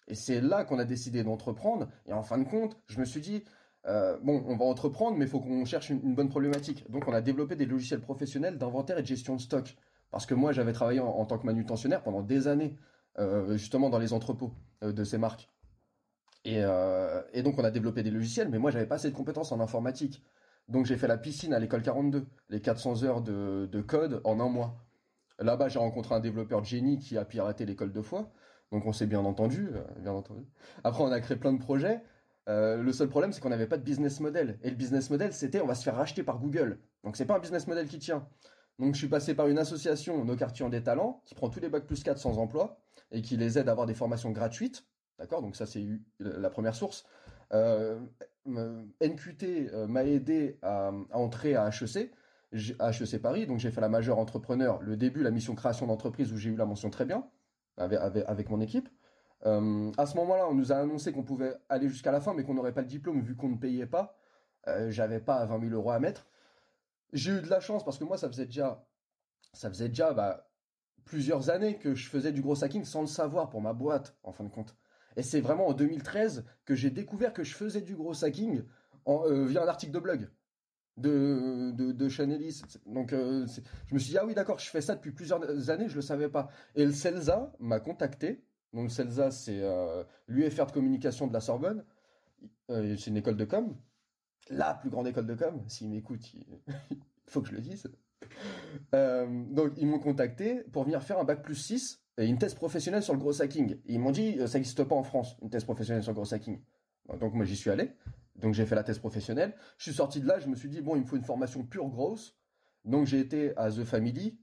Et 0.06 0.14
c'est 0.14 0.40
là 0.40 0.64
qu'on 0.64 0.78
a 0.78 0.84
décidé 0.84 1.24
d'entreprendre. 1.24 1.88
Et 2.06 2.12
en 2.12 2.22
fin 2.22 2.38
de 2.38 2.44
compte, 2.44 2.76
je 2.88 3.00
me 3.00 3.04
suis 3.04 3.22
dit, 3.22 3.42
bon, 3.86 4.44
on 4.46 4.56
va 4.56 4.66
entreprendre, 4.66 5.16
mais 5.16 5.24
il 5.24 5.30
faut 5.30 5.40
qu'on 5.40 5.64
cherche 5.64 5.88
une, 5.88 6.14
bonne 6.14 6.28
problématique. 6.28 6.88
Donc, 6.90 7.08
on 7.08 7.14
a 7.14 7.22
développé 7.22 7.56
des 7.56 7.64
logiciels 7.64 8.02
professionnels 8.02 8.58
d'inventaire 8.58 8.98
et 8.98 9.02
de 9.02 9.06
gestion 9.06 9.34
de 9.34 9.40
stock. 9.40 9.76
Parce 10.10 10.26
que 10.26 10.34
moi, 10.34 10.52
j'avais 10.52 10.74
travaillé 10.74 11.00
en, 11.00 11.24
tant 11.24 11.38
que 11.38 11.46
manutentionnaire 11.46 12.02
pendant 12.02 12.22
des 12.22 12.48
années 12.48 12.76
euh, 13.20 13.56
justement 13.56 13.90
dans 13.90 13.98
les 13.98 14.12
entrepôts 14.12 14.52
euh, 14.82 14.92
de 14.92 15.04
ces 15.04 15.18
marques. 15.18 15.48
Euh, 16.46 17.22
et, 17.32 17.42
donc 17.42 17.58
on 17.58 17.64
a 17.64 17.70
développé 17.70 18.02
des 18.02 18.10
logiciels, 18.10 18.48
mais 18.48 18.58
moi 18.58 18.70
j'avais 18.70 18.86
pas 18.86 18.96
assez 18.96 19.10
de 19.10 19.14
compétences 19.14 19.52
en 19.52 19.60
informatique. 19.60 20.22
Donc 20.68 20.86
j'ai 20.86 20.96
fait 20.96 21.08
la 21.08 21.18
piscine 21.18 21.52
à 21.52 21.58
l'école 21.58 21.82
42, 21.82 22.26
les 22.48 22.60
400 22.60 23.04
heures 23.04 23.22
de, 23.22 23.84
code 23.86 24.20
en 24.24 24.40
un 24.40 24.48
mois. 24.48 24.76
Là-bas 25.38 25.68
j'ai 25.68 25.78
rencontré 25.78 26.14
un 26.14 26.20
développeur 26.20 26.60
de 26.60 26.66
génie 26.66 26.98
qui 26.98 27.18
a 27.18 27.24
piraté 27.24 27.66
l'école 27.66 27.92
deux 27.92 28.02
fois, 28.02 28.32
donc 28.72 28.86
on 28.86 28.92
s'est 28.92 29.06
bien 29.06 29.20
entendu, 29.20 29.70
bien 29.98 30.12
entendu. 30.12 30.46
Après 30.84 31.02
on 31.02 31.12
a 31.12 31.20
créé 31.20 31.36
plein 31.36 31.52
de 31.52 31.58
projets. 31.58 32.02
le 32.46 32.92
seul 32.92 33.08
problème 33.08 33.32
c'est 33.32 33.40
qu'on 33.40 33.50
n'avait 33.50 33.66
pas 33.66 33.76
de 33.76 33.82
business 33.82 34.20
model. 34.20 34.58
Et 34.62 34.70
le 34.70 34.76
business 34.76 35.10
model 35.10 35.32
c'était 35.32 35.60
on 35.60 35.66
va 35.66 35.74
se 35.74 35.82
faire 35.82 35.96
racheter 35.96 36.22
par 36.22 36.38
Google. 36.38 36.78
Donc 37.02 37.16
c'est 37.16 37.26
pas 37.26 37.36
un 37.36 37.40
business 37.40 37.66
model 37.66 37.86
qui 37.88 37.98
tient. 37.98 38.26
Donc 38.78 38.94
je 38.94 38.98
suis 38.98 39.08
passé 39.08 39.34
par 39.34 39.48
une 39.48 39.58
association, 39.58 40.24
Nos 40.24 40.36
Quartiers 40.36 40.64
ont 40.64 40.70
des 40.70 40.82
talents, 40.82 41.22
qui 41.26 41.34
prend 41.34 41.48
tous 41.48 41.60
les 41.60 41.68
bacs 41.68 41.86
plus 41.86 42.02
4 42.02 42.18
sans 42.18 42.38
emploi 42.38 42.80
et 43.12 43.22
qui 43.22 43.36
les 43.36 43.58
aide 43.58 43.68
à 43.68 43.72
avoir 43.72 43.86
des 43.86 43.94
formations 43.94 44.30
gratuites. 44.30 44.84
D'accord? 45.18 45.42
Donc 45.42 45.54
ça, 45.54 45.66
c'est 45.66 45.86
la 46.18 46.50
première 46.50 46.74
source. 46.74 47.04
Euh, 47.52 48.00
NQT 48.46 49.70
euh, 49.72 49.86
m'a 49.86 50.04
aidé 50.04 50.58
à, 50.62 50.92
entrer 51.12 51.54
à 51.56 51.68
HEC, 51.68 52.12
HEC 52.52 53.22
Paris. 53.22 53.46
Donc 53.46 53.58
j'ai 53.58 53.70
fait 53.70 53.80
la 53.80 53.88
majeure 53.88 54.18
entrepreneur, 54.18 54.80
le 54.82 54.96
début, 54.96 55.22
la 55.22 55.30
mission 55.30 55.54
création 55.54 55.86
d'entreprise 55.86 56.32
où 56.32 56.36
j'ai 56.36 56.50
eu 56.50 56.56
la 56.56 56.66
mention 56.66 56.90
très 56.90 57.04
bien 57.04 57.26
avec, 57.76 58.50
mon 58.50 58.60
équipe. 58.60 58.88
Euh, 59.46 59.90
à 59.98 60.06
ce 60.06 60.16
moment-là, 60.16 60.46
on 60.48 60.54
nous 60.54 60.72
a 60.72 60.76
annoncé 60.76 61.12
qu'on 61.12 61.24
pouvait 61.24 61.54
aller 61.68 61.88
jusqu'à 61.88 62.12
la 62.12 62.20
fin, 62.20 62.34
mais 62.34 62.44
qu'on 62.44 62.54
n'aurait 62.54 62.72
pas 62.72 62.82
le 62.82 62.86
diplôme 62.86 63.20
vu 63.20 63.34
qu'on 63.36 63.48
ne 63.48 63.56
payait 63.56 63.86
pas. 63.86 64.16
J'avais 64.88 65.20
pas 65.20 65.44
20 65.44 65.60
000 65.60 65.74
euros 65.74 65.90
à 65.90 65.98
mettre. 65.98 66.26
J'ai 67.12 67.32
eu 67.32 67.42
de 67.42 67.50
la 67.50 67.60
chance 67.60 67.84
parce 67.84 67.98
que 67.98 68.04
moi, 68.04 68.16
ça 68.16 68.28
faisait 68.28 68.46
déjà, 68.46 68.86
ça 69.52 69.68
faisait 69.68 69.88
déjà 69.88 70.14
bah, 70.14 70.48
plusieurs 71.04 71.50
années 71.50 71.76
que 71.76 71.94
je 71.94 72.08
faisais 72.08 72.32
du 72.32 72.40
gros 72.40 72.64
hacking 72.64 72.84
sans 72.84 73.02
le 73.02 73.06
savoir 73.06 73.50
pour 73.50 73.60
ma 73.60 73.72
boîte, 73.72 74.16
en 74.22 74.32
fin 74.32 74.44
de 74.44 74.48
compte. 74.48 74.74
Et 75.16 75.22
c'est 75.22 75.40
vraiment 75.40 75.68
en 75.68 75.72
2013 75.72 76.44
que 76.64 76.74
j'ai 76.74 76.90
découvert 76.90 77.32
que 77.32 77.44
je 77.44 77.54
faisais 77.54 77.80
du 77.80 77.94
gros 77.94 78.24
hacking 78.24 78.64
euh, 79.06 79.46
via 79.46 79.62
un 79.62 79.68
article 79.68 79.92
de 79.92 79.98
blog 79.98 80.30
de, 80.96 81.72
de, 81.72 81.92
de 81.92 82.92
Donc 82.92 83.12
euh, 83.12 83.46
je 83.86 83.94
me 83.94 83.98
suis 83.98 84.10
dit, 84.10 84.18
ah 84.18 84.24
oui, 84.24 84.34
d'accord, 84.34 84.58
je 84.58 84.70
fais 84.70 84.80
ça 84.80 84.94
depuis 84.94 85.10
plusieurs 85.10 85.70
années, 85.70 85.88
je 85.88 85.96
le 85.96 86.02
savais 86.02 86.28
pas. 86.28 86.48
Et 86.74 86.84
le 86.84 86.92
CELSA 86.92 87.52
m'a 87.58 87.80
contacté. 87.80 88.44
Donc 88.72 88.84
le 88.84 88.90
CELSA, 88.90 89.30
c'est 89.30 89.60
euh, 89.60 90.04
l'UFR 90.28 90.66
de 90.66 90.72
communication 90.72 91.26
de 91.26 91.32
la 91.32 91.40
Sorbonne. 91.40 91.84
c'est 92.68 93.06
une 93.06 93.16
école 93.16 93.36
de 93.36 93.44
com. 93.44 93.76
La 94.50 94.74
plus 94.74 94.90
grande 94.90 95.08
école 95.08 95.26
de 95.26 95.34
com. 95.34 95.62
S'il 95.68 95.90
m'écoute, 95.90 96.32
il 96.34 96.46
faut 97.26 97.40
que 97.42 97.48
je 97.48 97.54
le 97.54 97.60
dise. 97.60 97.90
Donc 98.92 99.72
ils 99.76 99.86
m'ont 99.86 99.98
contacté 99.98 100.62
pour 100.72 100.84
venir 100.84 101.02
faire 101.02 101.18
un 101.18 101.24
bac 101.24 101.42
plus 101.42 101.56
6 101.56 102.03
et 102.03 102.03
une 102.18 102.38
thèse 102.38 102.54
professionnelle 102.54 103.02
sur 103.02 103.12
le 103.12 103.18
gros 103.18 103.42
hacking. 103.42 103.78
ils 103.86 103.98
m'ont 103.98 104.12
dit 104.12 104.38
euh, 104.38 104.46
ça 104.46 104.58
n'existe 104.58 104.84
pas 104.84 104.94
en 104.94 105.02
France, 105.02 105.36
une 105.42 105.50
thèse 105.50 105.64
professionnelle 105.64 106.02
sur 106.02 106.12
le 106.12 106.16
gros 106.16 106.32
hacking. 106.32 106.60
Donc 107.20 107.34
moi 107.34 107.44
j'y 107.44 107.56
suis 107.56 107.70
allé, 107.70 107.92
donc 108.36 108.54
j'ai 108.54 108.66
fait 108.66 108.74
la 108.74 108.84
thèse 108.84 108.98
professionnelle. 108.98 109.54
Je 109.78 109.84
suis 109.84 109.94
sorti 109.94 110.20
de 110.20 110.26
là, 110.26 110.38
je 110.38 110.48
me 110.48 110.54
suis 110.54 110.68
dit 110.68 110.80
bon 110.80 110.96
il 110.96 111.02
me 111.02 111.06
faut 111.06 111.16
une 111.16 111.24
formation 111.24 111.64
pure 111.64 111.88
grosse. 111.88 112.38
Donc 112.84 113.06
j'ai 113.06 113.18
été 113.18 113.56
à 113.56 113.70
The 113.70 113.84
Family, 113.84 114.38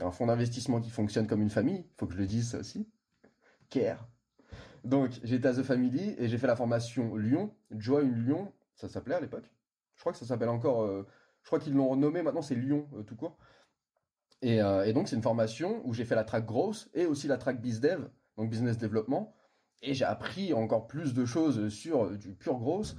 un 0.00 0.10
fonds 0.10 0.26
d'investissement 0.26 0.80
qui 0.80 0.90
fonctionne 0.90 1.26
comme 1.26 1.42
une 1.42 1.50
famille, 1.50 1.86
il 1.86 1.94
faut 1.98 2.06
que 2.06 2.12
je 2.12 2.18
le 2.18 2.26
dise 2.26 2.50
ça 2.50 2.58
aussi. 2.58 2.88
Care. 3.70 4.08
Donc 4.84 5.10
j'étais 5.24 5.48
à 5.48 5.54
The 5.54 5.62
Family 5.62 6.14
et 6.18 6.28
j'ai 6.28 6.38
fait 6.38 6.46
la 6.46 6.56
formation 6.56 7.16
Lyon, 7.16 7.52
Join 7.72 8.08
Lyon, 8.08 8.52
ça 8.74 8.88
s'appelait 8.88 9.16
à 9.16 9.20
l'époque. 9.20 9.50
Je 9.94 10.00
crois 10.00 10.12
que 10.12 10.18
ça 10.18 10.26
s'appelle 10.26 10.50
encore 10.50 10.82
euh, 10.82 11.06
je 11.46 11.48
crois 11.48 11.60
qu'ils 11.60 11.74
l'ont 11.74 11.88
renommé 11.88 12.22
maintenant, 12.22 12.42
c'est 12.42 12.56
Lyon 12.56 12.88
euh, 12.96 13.04
tout 13.04 13.14
court. 13.14 13.38
Euh, 14.44 14.84
et, 14.84 14.92
donc, 14.92 15.08
c'est 15.08 15.16
une 15.16 15.22
formation 15.22 15.80
où 15.84 15.94
j'ai 15.94 16.04
fait 16.04 16.14
la 16.14 16.24
track 16.24 16.46
grosse 16.46 16.88
et 16.94 17.06
aussi 17.06 17.28
la 17.28 17.38
track 17.38 17.60
BizDev, 17.60 18.08
donc 18.36 18.50
business 18.50 18.78
développement. 18.78 19.34
Et 19.82 19.94
j'ai 19.94 20.04
appris 20.04 20.52
encore 20.52 20.86
plus 20.86 21.14
de 21.14 21.24
choses 21.24 21.68
sur 21.68 22.10
du 22.10 22.32
pur 22.32 22.58
grosse. 22.58 22.96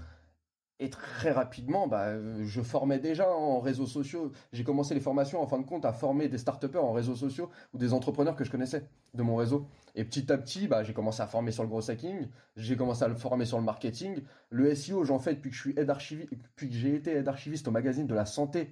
Et 0.79 0.91
très 0.91 1.31
rapidement, 1.31 1.87
bah, 1.87 2.13
je 2.43 2.61
formais 2.61 2.99
déjà 2.99 3.31
en 3.31 3.59
réseaux 3.59 3.87
sociaux. 3.87 4.31
J'ai 4.53 4.63
commencé 4.63 4.93
les 4.93 4.99
formations 4.99 5.41
en 5.41 5.47
fin 5.47 5.57
de 5.57 5.65
compte 5.65 5.85
à 5.85 5.91
former 5.91 6.27
des 6.27 6.37
start 6.37 6.63
en 6.75 6.91
réseaux 6.91 7.15
sociaux 7.15 7.49
ou 7.73 7.79
des 7.79 7.93
entrepreneurs 7.93 8.35
que 8.35 8.43
je 8.43 8.51
connaissais 8.51 8.87
de 9.15 9.23
mon 9.23 9.35
réseau. 9.35 9.67
Et 9.95 10.03
petit 10.03 10.31
à 10.31 10.37
petit, 10.37 10.67
bah, 10.67 10.83
j'ai 10.83 10.93
commencé 10.93 11.23
à 11.23 11.27
former 11.27 11.51
sur 11.51 11.63
le 11.63 11.69
gros 11.69 11.89
hacking, 11.89 12.27
j'ai 12.55 12.77
commencé 12.77 13.03
à 13.03 13.07
le 13.07 13.15
former 13.15 13.45
sur 13.45 13.57
le 13.57 13.63
marketing. 13.63 14.21
Le 14.51 14.75
SEO, 14.75 15.03
j'en 15.03 15.17
fais 15.17 15.33
depuis 15.33 15.49
que 15.49 15.55
je 15.55 15.61
suis 15.61 15.73
aide 15.77 15.89
archiviste, 15.89 16.29
depuis 16.31 16.69
que 16.69 16.75
j'ai 16.75 16.93
été 16.93 17.11
aide 17.13 17.27
archiviste 17.27 17.67
au 17.67 17.71
magazine 17.71 18.05
de 18.05 18.13
la 18.13 18.27
santé. 18.27 18.71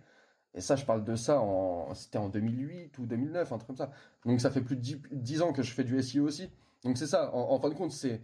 Et 0.55 0.61
ça, 0.61 0.77
je 0.77 0.85
parle 0.85 1.03
de 1.03 1.15
ça 1.15 1.41
en, 1.41 1.93
c'était 1.93 2.17
en 2.17 2.29
2008 2.29 2.97
ou 2.97 3.05
2009, 3.05 3.51
un 3.51 3.57
truc 3.57 3.67
comme 3.67 3.75
ça. 3.75 3.91
Donc 4.25 4.39
ça 4.39 4.49
fait 4.49 4.61
plus 4.61 4.77
de 4.77 4.99
10, 5.11 5.41
ans 5.41 5.51
que 5.51 5.61
je 5.61 5.71
fais 5.73 5.83
du 5.83 6.01
SEO 6.01 6.23
aussi. 6.23 6.49
Donc 6.83 6.97
c'est 6.97 7.07
ça, 7.07 7.35
en, 7.35 7.59
fin 7.59 7.69
de 7.69 7.73
compte, 7.73 7.91
c'est 7.91 8.21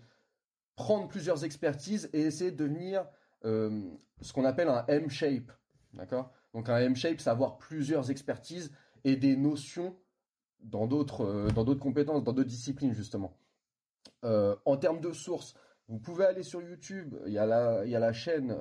prendre 0.77 1.09
plusieurs 1.09 1.43
expertises 1.43 2.09
et 2.13 2.21
essayer 2.21 2.51
de 2.51 2.55
devenir 2.55 3.05
euh, 3.43 3.83
ce 4.21 4.31
qu'on 4.31 4.45
appelle 4.45 4.69
un 4.69 4.85
M-shape. 4.87 5.51
D'accord? 5.93 6.31
Donc 6.53 6.69
un 6.69 6.77
M-shape, 6.77 7.19
c'est 7.19 7.29
avoir 7.29 7.57
plusieurs 7.57 8.09
expertises 8.09 8.71
et 9.03 9.17
des 9.17 9.35
notions 9.35 9.95
dans 10.61 10.87
d'autres 10.87 11.25
euh, 11.25 11.49
dans 11.49 11.65
d'autres 11.65 11.81
compétences, 11.81 12.23
dans 12.23 12.31
d'autres 12.31 12.47
disciplines 12.47 12.93
justement. 12.93 13.35
Euh, 14.23 14.55
en 14.63 14.77
termes 14.77 15.01
de 15.01 15.11
sources, 15.11 15.55
vous 15.89 15.99
pouvez 15.99 16.23
aller 16.23 16.43
sur 16.43 16.61
YouTube, 16.61 17.15
il 17.25 17.33
y 17.33 17.39
a 17.39 17.45
la, 17.45 17.83
il 17.83 17.91
y 17.91 17.95
a 17.95 17.99
la 17.99 18.13
chaîne 18.13 18.55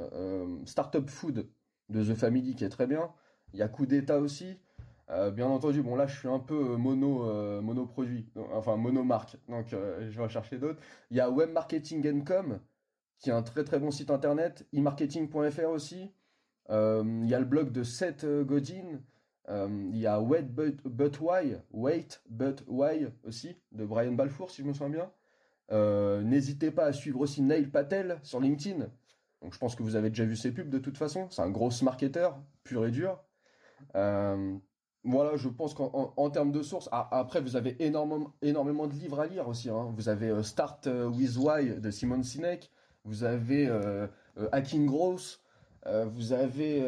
Startup 0.65 1.09
Food 1.09 1.47
de 1.89 2.05
The 2.05 2.17
Family 2.17 2.57
qui 2.57 2.65
est 2.65 2.71
très 2.71 2.89
bien. 2.89 3.13
Il 3.53 3.59
y 3.59 3.63
a 3.63 3.69
Coup 3.69 3.87
d'État 3.87 4.19
aussi. 4.19 4.59
bien 5.33 5.47
entendu, 5.47 5.83
bon 5.83 5.97
là 5.97 6.07
je 6.07 6.17
suis 6.19 6.29
un 6.29 6.39
peu 6.39 6.77
mono 6.77 7.61
monoproduit, 7.63 8.29
enfin 8.53 8.77
monomarque, 8.77 9.37
donc 9.49 9.67
je 9.69 10.21
vais 10.21 10.29
chercher 10.29 10.59
d'autres. 10.59 10.81
Il 11.11 11.17
y 11.17 11.21
a 11.21 11.31
Web 11.31 11.51
Marketing 11.51 12.25
Com 12.25 12.61
qui 13.21 13.31
est 13.31 13.33
un 13.35 13.43
très 13.43 13.65
très 13.65 13.79
bon 13.79 13.91
site 13.91 14.11
internet, 14.11 14.67
e-marketing.fr 14.75 15.69
aussi. 15.69 16.11
Euh, 16.71 17.21
il 17.23 17.29
y 17.29 17.35
a 17.35 17.39
le 17.39 17.45
blog 17.45 17.71
de 17.71 17.83
Seth 17.83 18.25
euh, 18.25 18.45
Godin. 18.45 19.01
Euh, 19.49 19.89
il 19.93 19.99
y 19.99 20.07
a 20.07 20.21
Wait 20.21 20.45
But, 20.45 21.21
Why, 21.21 21.57
Wait 21.73 22.23
But 22.29 22.65
Why 22.67 23.09
aussi, 23.25 23.57
de 23.73 23.85
Brian 23.85 24.13
Balfour, 24.13 24.51
si 24.51 24.63
je 24.63 24.67
me 24.67 24.73
souviens 24.73 24.89
bien. 24.89 26.23
N'hésitez 26.23 26.71
pas 26.71 26.87
à 26.87 26.93
suivre 26.93 27.21
aussi 27.21 27.43
Neil 27.43 27.67
Patel 27.69 28.19
sur 28.23 28.41
LinkedIn. 28.41 28.89
Donc 29.43 29.55
je 29.55 29.59
pense 29.59 29.77
que 29.77 29.83
vous 29.83 29.97
avez 29.97 30.11
déjà 30.11 30.25
vu 30.25 30.37
ses 30.37 30.53
pubs 30.53 30.69
de 30.69 30.79
toute 30.79 30.99
façon. 30.99 31.29
C'est 31.31 31.43
un 31.43 31.51
gros 31.51 31.71
marketeur, 31.83 32.41
pur 32.65 32.85
et 32.87 32.91
dur. 32.91 33.23
Voilà, 33.95 35.37
je 35.37 35.49
pense 35.49 35.75
qu'en 35.75 36.31
termes 36.31 36.53
de 36.53 36.63
sources, 36.63 36.89
après 36.93 37.41
vous 37.41 37.57
avez 37.57 37.83
énormément, 37.83 38.33
énormément 38.43 38.87
de 38.87 38.93
livres 38.93 39.21
à 39.21 39.27
lire 39.27 39.49
aussi. 39.49 39.71
Hein. 39.71 39.93
Vous 39.97 40.09
avez 40.09 40.43
Start 40.43 40.87
with 40.87 41.37
Why 41.37 41.81
de 41.81 41.91
Simon 41.91 42.23
Sinek 42.23 42.71
vous 43.05 43.25
avez 43.25 43.67
euh, 43.67 44.07
euh, 44.37 44.49
Hacking 44.53 44.87
Gross, 44.87 45.43
euh, 45.87 46.05
vous 46.05 46.33
avez 46.33 46.87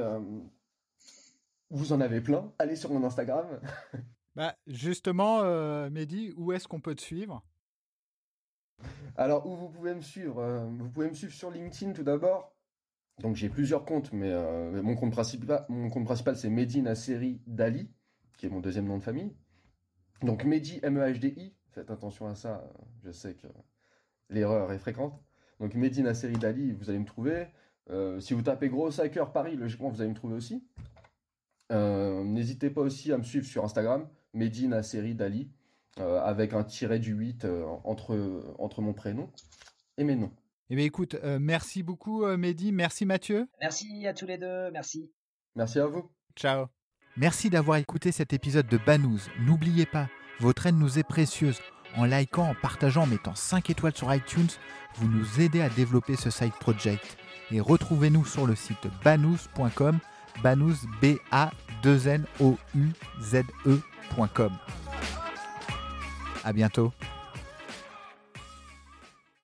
Vous 1.71 1.93
en 1.93 2.01
avez 2.01 2.21
plein. 2.21 2.53
Allez 2.59 2.77
sur 2.77 2.91
mon 2.91 3.03
Instagram. 3.05 3.47
bah, 4.37 4.55
justement, 4.67 5.41
euh, 5.43 5.89
Mehdi, 5.91 6.33
où 6.37 6.53
est-ce 6.53 6.69
qu'on 6.69 6.81
peut 6.81 6.95
te 6.95 7.01
suivre? 7.01 7.43
Alors, 9.17 9.47
où 9.47 9.57
vous 9.57 9.69
pouvez 9.69 9.95
me 9.95 10.01
suivre 10.01 10.39
euh, 10.39 10.67
Vous 10.67 10.91
pouvez 10.91 11.09
me 11.09 11.15
suivre 11.15 11.33
sur 11.33 11.51
LinkedIn 11.51 11.93
tout 11.93 12.03
d'abord. 12.03 12.52
Donc, 13.21 13.37
j'ai 13.37 13.49
plusieurs 13.49 13.85
comptes, 13.85 14.13
mais 14.13 14.31
euh, 14.31 14.83
mon 14.83 14.97
compte 14.97 15.13
principal, 15.13 16.37
c'est 16.37 16.49
Mehdi 16.49 16.83
Nasseri 16.83 17.41
Dali, 17.47 17.91
qui 18.37 18.47
est 18.47 18.49
mon 18.49 18.61
deuxième 18.61 18.87
nom 18.87 18.99
de 18.99 19.03
famille. 19.03 19.33
Donc, 20.23 20.45
Mehdi, 20.45 20.81
M-E-H-D-I. 20.83 21.55
Faites 21.71 21.91
attention 21.91 22.27
à 22.27 22.35
ça. 22.35 22.65
Je 23.05 23.11
sais 23.11 23.35
que 23.35 23.47
l'erreur 24.31 24.73
est 24.73 24.79
fréquente. 24.79 25.21
Donc, 25.61 25.75
Mehdi 25.75 26.03
Nasseri 26.03 26.35
Dali, 26.35 26.73
vous 26.73 26.91
allez 26.91 26.99
me 26.99 27.05
trouver. 27.05 27.47
Euh, 27.91 28.19
si 28.21 28.35
vous 28.35 28.43
tapez 28.43 28.69
Gros 28.69 29.01
Hacker 29.01 29.33
Paris, 29.33 29.57
logiquement, 29.57 29.91
vous 29.91 30.01
allez 30.01 30.11
me 30.11 30.17
trouver 30.17 30.35
aussi. 30.35 30.65
Euh, 31.71 32.25
n'hésitez 32.25 32.71
pas 32.71 32.81
aussi 32.81 33.13
à 33.13 33.19
me 33.19 33.23
suivre 33.23 33.47
sur 33.47 33.65
Instagram, 33.65 34.09
Medina 34.33 34.83
Série 34.83 35.15
Dali, 35.15 35.51
avec 35.99 36.55
un 36.55 36.65
tiret 36.65 36.99
du 36.99 37.13
8 37.13 37.47
entre, 37.85 38.55
entre 38.59 38.81
mon 38.81 38.95
prénom 38.95 39.31
et 39.99 40.05
mes 40.05 40.17
noms. 40.17 40.33
Eh 40.73 40.75
bien, 40.75 40.87
écoute, 40.87 41.17
merci 41.39 41.83
beaucoup, 41.83 42.25
Mehdi. 42.25 42.73
Merci, 42.73 43.05
Mathieu. 43.05 43.47
Merci 43.61 44.07
à 44.07 44.15
tous 44.15 44.25
les 44.25 44.39
deux. 44.39 44.71
Merci. 44.71 45.13
Merci 45.55 45.79
à 45.79 45.85
vous. 45.85 46.11
Ciao. 46.35 46.65
Merci 47.19 47.51
d'avoir 47.51 47.77
écouté 47.77 48.11
cet 48.11 48.33
épisode 48.33 48.67
de 48.69 48.79
Banous. 48.79 49.21
N'oubliez 49.41 49.85
pas, 49.85 50.09
votre 50.41 50.65
aide 50.65 50.79
nous 50.79 50.99
est 50.99 51.03
précieuse. 51.03 51.61
En 51.95 52.07
likant, 52.07 52.49
en 52.49 52.55
partageant, 52.55 53.03
en 53.03 53.07
mettant 53.07 53.35
5 53.35 53.69
étoiles 53.69 53.95
sur 53.95 54.15
iTunes, 54.15 54.49
vous 54.95 55.09
nous 55.09 55.43
aidez 55.43 55.61
à 55.61 55.69
développer 55.69 56.17
ce 56.17 56.31
side 56.31 56.55
project 56.59 57.19
et 57.51 57.61
retrouvez-nous 57.61 58.25
sur 58.25 58.47
le 58.47 58.55
site 58.55 58.89
banous.com, 59.05 59.99
banous 60.43 60.87
b 61.03 61.19
a 61.33 61.51
2 61.83 62.09
n 62.09 62.25
o 62.41 62.57
u 62.75 62.89
z 63.21 63.43
e.com. 63.67 64.53
À 66.43 66.53
bientôt. 66.55 66.95